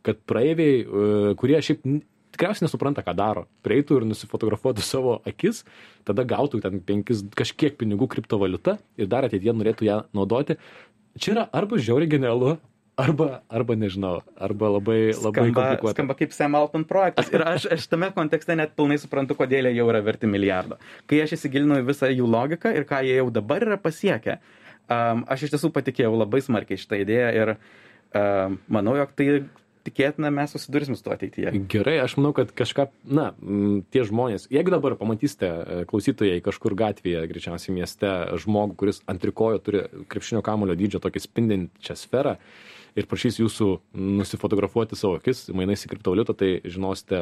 kad 0.07 0.23
praeiviai, 0.29 0.81
e, 0.81 1.35
kurie 1.37 1.61
šiaip 1.61 1.85
tikriausiai 2.37 2.67
nesupranta, 2.67 3.03
ką 3.05 3.15
daro. 3.17 3.47
Prieitų 3.65 3.99
ir 3.99 4.07
nusifotografuotų 4.11 4.85
savo 4.85 5.17
akis, 5.27 5.63
tada 6.07 6.25
gautų 6.27 6.61
ten 6.63 6.79
penkis, 6.85 7.25
kažkiek 7.37 7.75
pinigų 7.81 8.07
kriptovaliutą 8.13 8.77
ir 9.01 9.09
dar 9.09 9.25
ateityje 9.25 9.57
norėtų 9.57 9.89
ją 9.89 9.99
naudoti. 10.15 10.59
Čia 11.17 11.33
yra 11.33 11.45
arba 11.57 11.79
žiauriai 11.81 12.11
genialu, 12.13 12.59
arba, 12.97 13.41
arba 13.49 13.77
nežinau, 13.77 14.21
arba 14.37 14.69
labai, 14.75 14.99
labai 15.13 15.31
skamba, 15.33 15.63
komplikuota. 15.63 15.95
Skamba 15.95 16.17
kaip 16.19 16.35
Sam 16.35 16.57
Altman 16.59 16.85
projektas. 16.89 17.33
Ir 17.33 17.45
aš, 17.45 17.67
aš 17.73 17.89
tame 17.89 18.09
kontekste 18.13 18.57
net 18.57 18.73
pilnai 18.77 18.99
suprantu, 19.01 19.37
kodėl 19.39 19.69
jie 19.69 19.79
jau 19.79 19.89
yra 19.89 20.01
verti 20.05 20.29
milijardo. 20.29 20.79
Kai 21.09 21.21
aš 21.25 21.37
įsigilinau 21.39 21.81
į 21.81 21.87
visą 21.89 22.09
jų 22.13 22.29
logiką 22.29 22.73
ir 22.77 22.87
ką 22.89 23.01
jie 23.05 23.19
jau 23.19 23.29
dabar 23.33 23.65
yra 23.65 23.79
pasiekę, 23.81 24.39
um, 24.85 25.25
aš 25.29 25.47
iš 25.47 25.55
tiesų 25.55 25.73
patikėjau 25.75 26.13
labai 26.17 26.43
smarkiai 26.45 26.81
šitą 26.81 27.01
idėją 27.01 27.29
ir 27.37 27.53
um, 27.57 28.59
manau, 28.77 28.97
jog 29.01 29.13
tai 29.17 29.29
tikėtina 29.87 30.31
mes 30.33 30.53
susidursim 30.53 30.97
su 30.97 31.05
tuo 31.05 31.15
ateityje. 31.15 31.53
Gerai, 31.71 31.97
aš 32.03 32.17
manau, 32.19 32.33
kad 32.37 32.53
kažką, 32.57 32.87
na, 33.17 33.31
tie 33.95 34.05
žmonės, 34.07 34.49
jeigu 34.53 34.73
dabar 34.73 34.97
pamatysite 34.99 35.49
e, 35.49 35.81
klausytojai 35.89 36.43
kažkur 36.45 36.77
gatvėje, 36.77 37.25
greičiausiai 37.31 37.75
mieste, 37.75 38.13
žmogų, 38.43 38.77
kuris 38.79 39.01
ant 39.09 39.23
trikojo 39.23 39.61
turi 39.63 39.85
krepšinio 40.11 40.43
kamulio 40.45 40.77
dydžio 40.79 41.01
tokį 41.03 41.23
spindinčią 41.23 41.97
sferą, 41.99 42.37
ir 42.97 43.07
prašys 43.09 43.37
jūsų 43.39 43.67
nusifotografuoti 44.17 44.97
savo 44.97 45.17
akis, 45.19 45.45
mainais 45.55 45.85
į 45.85 45.91
kriptovaliutą, 45.91 46.35
tai 46.37 46.49
žinosite, 46.65 47.19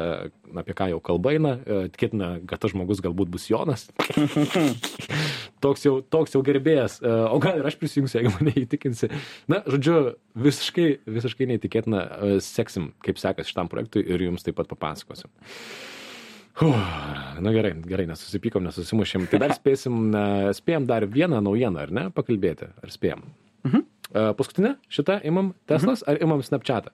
apie 0.56 0.76
ką 0.76 0.88
jau 0.94 1.00
kalba 1.04 1.34
eina. 1.36 1.56
E, 1.60 1.80
tikėtina, 1.92 2.30
kad 2.48 2.62
tas 2.62 2.72
žmogus 2.72 3.02
galbūt 3.04 3.30
bus 3.32 3.48
Jonas. 3.50 3.86
toks, 5.64 5.84
jau, 5.86 5.98
toks 6.00 6.36
jau 6.36 6.42
gerbėjas. 6.46 7.00
E, 7.02 7.12
o 7.28 7.40
gal 7.42 7.60
ir 7.60 7.68
aš 7.68 7.78
prisijungsiu, 7.80 8.20
jeigu 8.20 8.32
mane 8.38 8.54
įtikinsi. 8.64 9.10
Na, 9.52 9.62
žodžiu, 9.68 10.16
visiškai, 10.46 10.88
visiškai 11.18 11.50
neįtikėtina. 11.52 12.04
E, 12.06 12.38
seksim, 12.44 12.92
kaip 13.04 13.20
sekasi 13.20 13.52
šitam 13.52 13.70
projektui 13.72 14.04
ir 14.06 14.28
jums 14.28 14.46
taip 14.46 14.58
pat 14.60 14.70
papasakosim. 14.72 15.32
Na 16.56 17.50
gerai, 17.52 17.74
gerai, 17.84 18.06
nesusipykom, 18.08 18.64
nesusimušėm. 18.64 19.26
Tai 19.28 19.42
dar 19.42 19.52
spėsim, 19.52 20.14
spėjom 20.56 20.86
dar 20.88 21.04
vieną 21.04 21.42
naujieną, 21.44 21.82
ar 21.84 21.92
ne, 21.92 22.06
pakalbėti? 22.16 22.70
Ar 22.80 22.94
spėjom? 22.94 23.26
Mhm. 23.66 23.82
Paskutinė 24.38 24.76
šitą 24.92 25.20
imam 25.28 25.52
Teslas 25.68 26.02
mhm. 26.04 26.10
ar 26.10 26.22
imam 26.28 26.42
Snapchatą? 26.46 26.92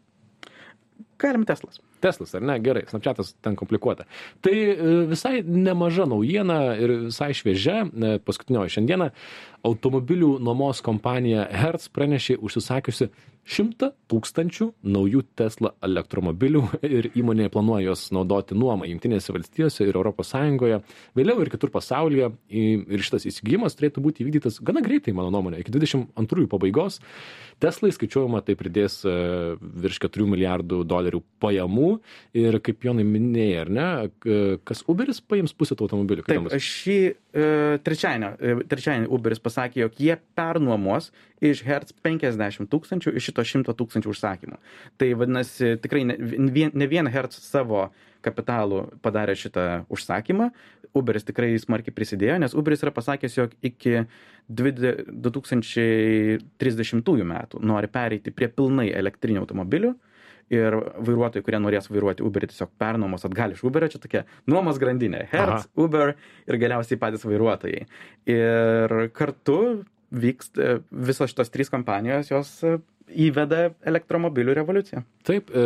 Galim 1.23 1.47
Teslas. 1.47 1.81
Teslas, 2.03 2.35
ar 2.39 2.45
ne? 2.45 2.59
Gerai, 2.63 2.85
Snapchatas 2.91 3.35
ten 3.45 3.57
komplikuota. 3.59 4.07
Tai 4.45 4.55
e, 4.55 4.77
visai 5.11 5.41
nemaža 5.43 6.07
naujiena 6.11 6.61
ir 6.77 6.97
visai 7.09 7.33
šviežia. 7.37 7.83
E, 7.87 8.15
paskutinioji 8.27 8.77
šiandieną 8.77 9.11
automobilių 9.67 10.37
nuomos 10.43 10.83
kompanija 10.83 11.47
Hertz 11.55 11.87
pranešė 11.95 12.41
užsisakiusi 12.43 13.13
100 13.43 13.89
tūkstančių 14.11 14.69
naujų 14.87 15.25
Tesla 15.39 15.73
elektromobilių 15.83 16.63
ir 16.99 17.09
įmonė 17.19 17.49
planuoja 17.53 17.89
juos 17.89 18.05
naudoti 18.15 18.57
nuomą 18.59 18.87
Junktinėse 18.91 19.35
valstijose 19.35 19.87
ir 19.89 19.99
ES, 19.99 20.35
vėliau 21.19 21.43
ir 21.43 21.51
kitur 21.51 21.73
pasaulyje. 21.75 22.31
Ir 22.53 23.03
šitas 23.03 23.27
įsigijimas 23.31 23.79
turėtų 23.79 24.05
būti 24.05 24.23
įvykdytas 24.23 24.61
gana 24.63 24.83
greitai, 24.85 25.15
mano 25.17 25.33
nuomonė, 25.35 25.63
iki 25.63 25.75
22 25.75 26.47
pabaigos. 26.51 27.01
Teslai 27.63 27.93
skaičiuojama 27.95 28.43
tai 28.47 28.57
pridės 28.59 29.03
e, 29.07 29.13
virš 29.59 30.01
4 30.07 30.27
milijardų 30.31 30.83
dolerių 30.89 31.23
pajamų 31.43 31.92
ir 32.37 32.59
kaip 32.65 32.87
Jonai 32.87 33.05
minėjai, 33.09 33.65
ar 33.65 33.73
ne, 33.73 33.89
kas 34.69 34.85
Uberis 34.91 35.23
paims 35.25 35.55
pusę 35.57 35.77
tų 35.79 35.89
automobilių? 35.89 36.27
Taip, 36.29 36.51
šį 36.53 36.99
e, 37.09 37.13
trečiadienį, 37.87 38.33
e, 38.39 38.57
trečiadienį 38.71 39.11
Uberis 39.13 39.43
pasakė, 39.43 39.85
jog 39.85 39.93
jie 40.03 40.17
pernuomos 40.39 41.11
iš 41.43 41.65
Hertz 41.67 41.95
50 42.05 42.71
tūkstančių 42.73 43.15
iš 43.19 43.31
šito 43.31 43.45
100 43.47 43.77
tūkstančių 43.79 44.13
užsakymų. 44.13 44.57
Tai 45.01 45.09
vadinasi, 45.23 45.67
tikrai 45.83 46.03
ne 46.09 46.15
ne 46.73 46.87
vien 46.87 47.07
Hertz 47.07 47.39
savo 47.45 47.91
kapitalų 48.23 48.87
padarė 49.03 49.35
šitą 49.39 49.85
užsakymą. 49.93 50.51
Uberis 50.93 51.25
tikrai 51.25 51.59
smarkiai 51.61 51.95
prisidėjo, 51.97 52.39
nes 52.43 52.55
Uberis 52.59 52.83
yra 52.85 52.93
pasakęs, 52.93 53.37
jog 53.39 53.51
iki 53.65 53.93
2030 54.53 57.25
metų 57.33 57.57
nori 57.65 57.89
pereiti 57.89 58.31
prie 58.35 58.49
pilnai 58.53 58.89
elektrinių 58.93 59.41
automobilių 59.47 59.95
ir 60.53 60.77
vairuotojai, 61.01 61.45
kurie 61.47 61.61
norės 61.63 61.89
vairuoti 61.91 62.25
Uberį, 62.27 62.51
tiesiog 62.53 62.73
pernuomos 62.81 63.25
atgal 63.29 63.55
iš 63.55 63.63
Uberio, 63.69 63.89
čia 63.93 64.01
tokia 64.03 64.25
nuomos 64.51 64.81
grandinė. 64.83 65.25
Hertz, 65.33 65.67
Aha. 65.67 65.73
Uber 65.81 66.15
ir 66.47 66.61
galiausiai 66.61 67.01
patys 67.01 67.25
vairuotojai. 67.29 67.87
Ir 68.31 68.97
kartu 69.17 69.59
vyksta 70.13 70.83
visos 70.93 71.33
šitos 71.33 71.53
trys 71.53 71.73
kompanijos, 71.73 72.29
jos 72.33 72.53
įveda 73.11 73.73
elektromobilių 73.89 74.55
revoliuciją. 74.61 75.03
Taip, 75.27 75.51
e, 75.55 75.65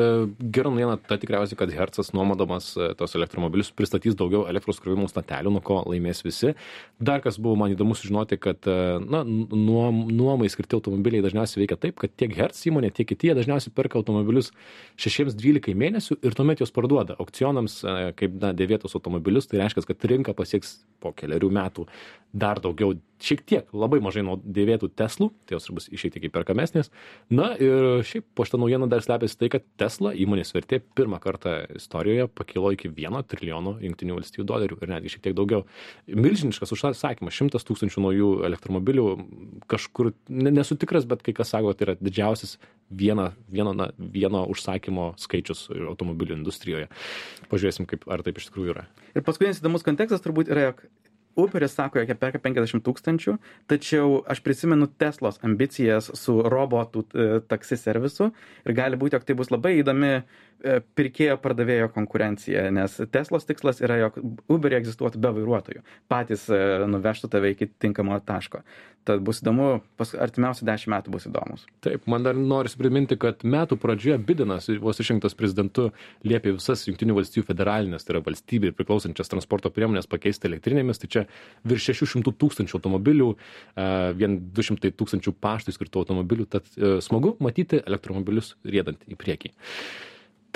gera 0.53 0.71
naujiena 0.73 0.97
ta 1.01 1.17
tikriausiai, 1.21 1.57
kad 1.59 1.73
Hercas 1.73 2.13
nuomodamas 2.17 2.69
e, 2.77 2.89
tos 2.99 3.15
elektromobilius 3.17 3.71
pristatys 3.77 4.17
daugiau 4.19 4.45
elektros 4.51 4.81
krovimų 4.83 5.09
statelių, 5.11 5.53
nuo 5.55 5.63
ko 5.65 5.79
laimės 5.89 6.21
visi. 6.27 6.53
Dar 7.01 7.23
kas 7.25 7.39
buvo 7.41 7.57
man 7.61 7.73
įdomu 7.73 7.97
sužinoti, 7.97 8.39
kad 8.43 8.69
e, 8.69 8.77
na, 9.01 9.23
nuom, 9.25 10.05
nuomai 10.13 10.51
skirti 10.53 10.77
automobiliai 10.79 11.25
dažniausiai 11.25 11.63
veikia 11.63 11.81
taip, 11.87 11.97
kad 12.03 12.13
tiek 12.21 12.35
Hertz 12.37 12.67
įmonė, 12.69 12.93
tiek 12.97 13.09
kiti 13.13 13.31
jie 13.31 13.37
dažniausiai 13.39 13.75
perka 13.77 14.01
automobilius 14.01 14.53
6-12 15.01 15.77
mėnesių 15.79 16.21
ir 16.21 16.37
tuomet 16.37 16.61
juos 16.61 16.75
parduoda 16.75 17.17
aukcionams 17.23 17.81
kaip 18.19 18.37
na, 18.43 18.53
dėvėtus 18.57 18.99
automobilius. 18.99 19.49
Tai 19.49 19.63
reiškia, 19.63 19.87
kad 19.89 20.09
rinka 20.13 20.37
pasieks 20.37 20.79
po 21.01 21.15
keliarių 21.17 21.53
metų 21.55 21.87
dar 22.37 22.61
daugiau, 22.61 22.95
šiek 23.23 23.43
tiek 23.49 23.71
labai 23.73 23.99
mažai 24.05 24.25
dėvėtų 24.45 24.91
Teslų, 24.97 25.31
tai 25.47 25.57
jos 25.57 25.71
bus 25.73 25.89
išeiti 25.93 26.21
kaip 26.25 26.35
perkamesnės. 26.35 26.91
Na 27.27 27.49
ir 27.59 28.05
šiaip 28.07 28.23
po 28.39 28.45
šitą 28.47 28.61
naujieną 28.63 28.87
dar 28.87 29.03
slepiasi 29.03 29.35
tai, 29.41 29.49
kad 29.51 29.65
Tesla 29.81 30.13
įmonės 30.15 30.53
vertė 30.55 30.79
pirmą 30.95 31.19
kartą 31.19 31.57
istorijoje 31.75 32.29
pakilo 32.31 32.71
iki 32.71 32.87
1 32.87 33.27
trilijono 33.27 33.73
jungtinių 33.83 34.21
valstybių 34.21 34.45
dolerių 34.47 34.79
ir 34.79 34.93
netgi 34.93 35.11
šiek 35.11 35.25
tiek 35.25 35.35
daugiau. 35.35 35.65
Milžiniškas 36.07 36.71
užsakymas, 36.77 37.35
100 37.35 37.65
tūkstančių 37.67 38.05
naujų 38.05 38.29
elektromobilių, 38.47 39.07
kažkur 39.67 40.13
nesu 40.31 40.79
tikras, 40.79 41.09
bet 41.11 41.27
kai 41.27 41.35
kas 41.35 41.51
sako, 41.51 41.75
tai 41.75 41.89
yra 41.89 41.97
didžiausias 41.99 42.61
vieno, 42.95 43.33
vieno, 43.51 43.75
na, 43.75 43.91
vieno 43.99 44.45
užsakymo 44.53 45.17
skaičius 45.19 45.67
automobilių 45.75 46.39
industrijoje. 46.39 46.87
Pažiūrėsim, 47.51 47.91
kaip, 47.91 48.07
ar 48.07 48.23
taip 48.23 48.39
iš 48.39 48.53
tikrųjų 48.53 48.77
yra. 48.77 48.87
Ir 49.19 49.27
paskutinis 49.27 49.59
įdomus 49.59 49.83
kontekstas 49.83 50.23
turbūt 50.23 50.55
yra, 50.55 50.71
jog 50.71 50.87
Uberis 51.37 51.75
sako, 51.77 52.01
jog 52.01 52.09
jie 52.09 52.17
perka 52.17 52.41
50 52.41 52.81
tūkstančių, 52.87 53.37
tačiau 53.69 54.23
aš 54.25 54.41
prisimenu 54.45 54.89
Teslos 54.89 55.37
ambicijas 55.45 56.09
su 56.17 56.39
robotų 56.41 57.03
e, 57.05 57.27
taksi 57.45 57.77
servisu 57.77 58.31
ir 58.65 58.77
gali 58.77 58.97
būti, 58.97 59.19
jog 59.19 59.27
tai 59.29 59.37
bus 59.37 59.53
labai 59.53 59.75
įdomi 59.83 60.15
pirkėjo 60.99 61.37
pardavėjo 61.43 61.91
konkurencija, 61.95 62.67
nes 62.75 62.99
Teslos 63.13 63.47
tikslas 63.49 63.83
yra, 63.85 64.01
jog 64.07 64.19
Uberį 64.53 64.81
egzistuotų 64.81 65.21
be 65.23 65.33
vairuotojų, 65.37 65.83
patys 66.11 66.47
e, 66.51 66.61
nuvežtų 66.91 67.31
tave 67.33 67.53
iki 67.55 67.69
tinkamo 67.83 68.19
taško. 68.27 68.63
Tad 69.07 69.21
bus 69.23 69.39
įdomu, 69.39 69.69
artimiausi 70.19 70.67
dešimt 70.67 70.91
metų 70.91 71.13
bus 71.15 71.29
įdomus. 71.29 71.63
Taip, 71.85 72.09
man 72.11 72.25
dar 72.27 72.35
norisi 72.35 72.79
priminti, 72.81 73.15
kad 73.23 73.45
metų 73.47 73.79
pradžioje 73.79 74.17
Bidenas, 74.27 74.67
vos 74.83 74.99
išrinktas 75.03 75.37
prezidentu, 75.39 75.93
liepė 76.27 76.57
visas 76.57 76.83
Junktinių 76.89 77.15
valstybių 77.21 77.47
federalinės, 77.47 78.03
tai 78.03 78.17
yra 78.17 78.25
valstybė 78.27 78.73
priklausančias 78.75 79.31
transporto 79.31 79.71
priemonės 79.71 80.11
pakeisti 80.11 80.51
elektrinėmis. 80.51 80.99
Tai 81.05 81.13
čia 81.15 81.25
virš 81.71 81.93
600 81.93 82.35
tūkstančių 82.35 82.81
automobilių, 82.81 83.31
vien 84.19 84.37
200 84.59 84.91
tūkstančių 84.99 85.37
paštui 85.39 85.77
skirtų 85.77 86.03
automobilių, 86.03 86.51
tad 86.57 86.67
e, 86.75 86.97
smagu 87.05 87.37
matyti 87.39 87.85
elektromobilius 87.87 88.57
riedant 88.67 89.07
į 89.07 89.23
priekį. 89.23 89.55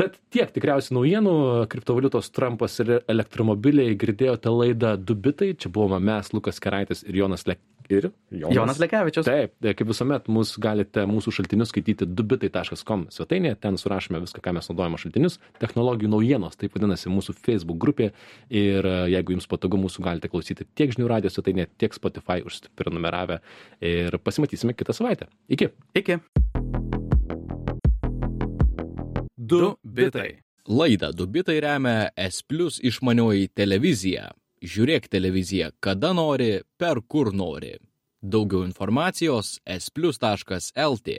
Tad 0.01 0.15
tiek 0.33 0.49
tikriausiai 0.55 0.95
naujienų, 0.97 1.33
kriptovaliutos 1.69 2.31
Trumpas 2.33 2.79
ir 2.81 3.03
elektromobiliai, 3.11 3.93
girdėjote 4.01 4.53
laidą 4.55 4.95
Dubitai, 4.97 5.51
čia 5.61 5.69
buvome 5.73 5.99
mes, 6.01 6.31
Lukas 6.33 6.61
Keraitis 6.63 7.05
ir 7.05 7.19
Jonas 7.21 7.45
Lek. 7.51 7.61
Ir 7.91 8.07
Jonas, 8.31 8.55
Jonas 8.55 8.79
Lekevičius. 8.79 9.27
Taip, 9.27 9.57
e, 9.67 9.73
kaip 9.75 9.89
visuomet, 9.91 10.29
mus 10.31 10.53
galite 10.63 11.03
mūsų 11.11 11.33
šaltinius 11.35 11.73
skaityti 11.73 12.07
dubitai.com 12.07 13.09
svetainėje, 13.11 13.57
ten 13.67 13.77
surašome 13.83 14.21
viską, 14.23 14.45
ką 14.45 14.55
mes 14.57 14.71
naudojame 14.71 15.01
šaltinius, 15.03 15.41
technologijų 15.59 16.13
naujienos, 16.15 16.55
taip 16.61 16.79
vadinasi 16.79 17.11
mūsų 17.11 17.35
Facebook 17.43 17.83
grupė 17.83 18.13
ir 18.47 18.87
e, 18.87 18.95
jeigu 19.17 19.35
jums 19.35 19.51
patogu, 19.51 19.83
mūsų 19.83 20.07
galite 20.07 20.31
klausyti 20.31 20.69
tiek 20.79 20.95
žinių 20.95 21.11
radijos 21.11 21.37
svetainėje, 21.37 21.73
tiek 21.83 21.99
Spotify 21.99 22.47
užsiprenumeravę 22.47 23.43
ir 23.83 24.21
pasimatysime 24.23 24.79
kitą 24.79 24.95
savaitę. 24.97 25.27
Iki. 25.51 25.75
Iki. 25.99 26.23
Du 29.51 29.75
bitai. 29.83 30.43
Laidą 30.69 31.13
Du 31.13 31.27
bitai 31.27 31.61
remia 31.61 32.11
S 32.17 32.43
plus 32.43 32.79
išmanioji 32.83 33.49
televizija. 33.55 34.31
Žiūrėk 34.63 35.09
televiziją 35.11 35.71
kada 35.81 36.13
nori, 36.15 36.61
per 36.79 37.01
kur 37.09 37.33
nori. 37.35 37.73
Daugiau 38.23 38.63
informacijos 38.69 39.57
splius.lt. 39.65 41.17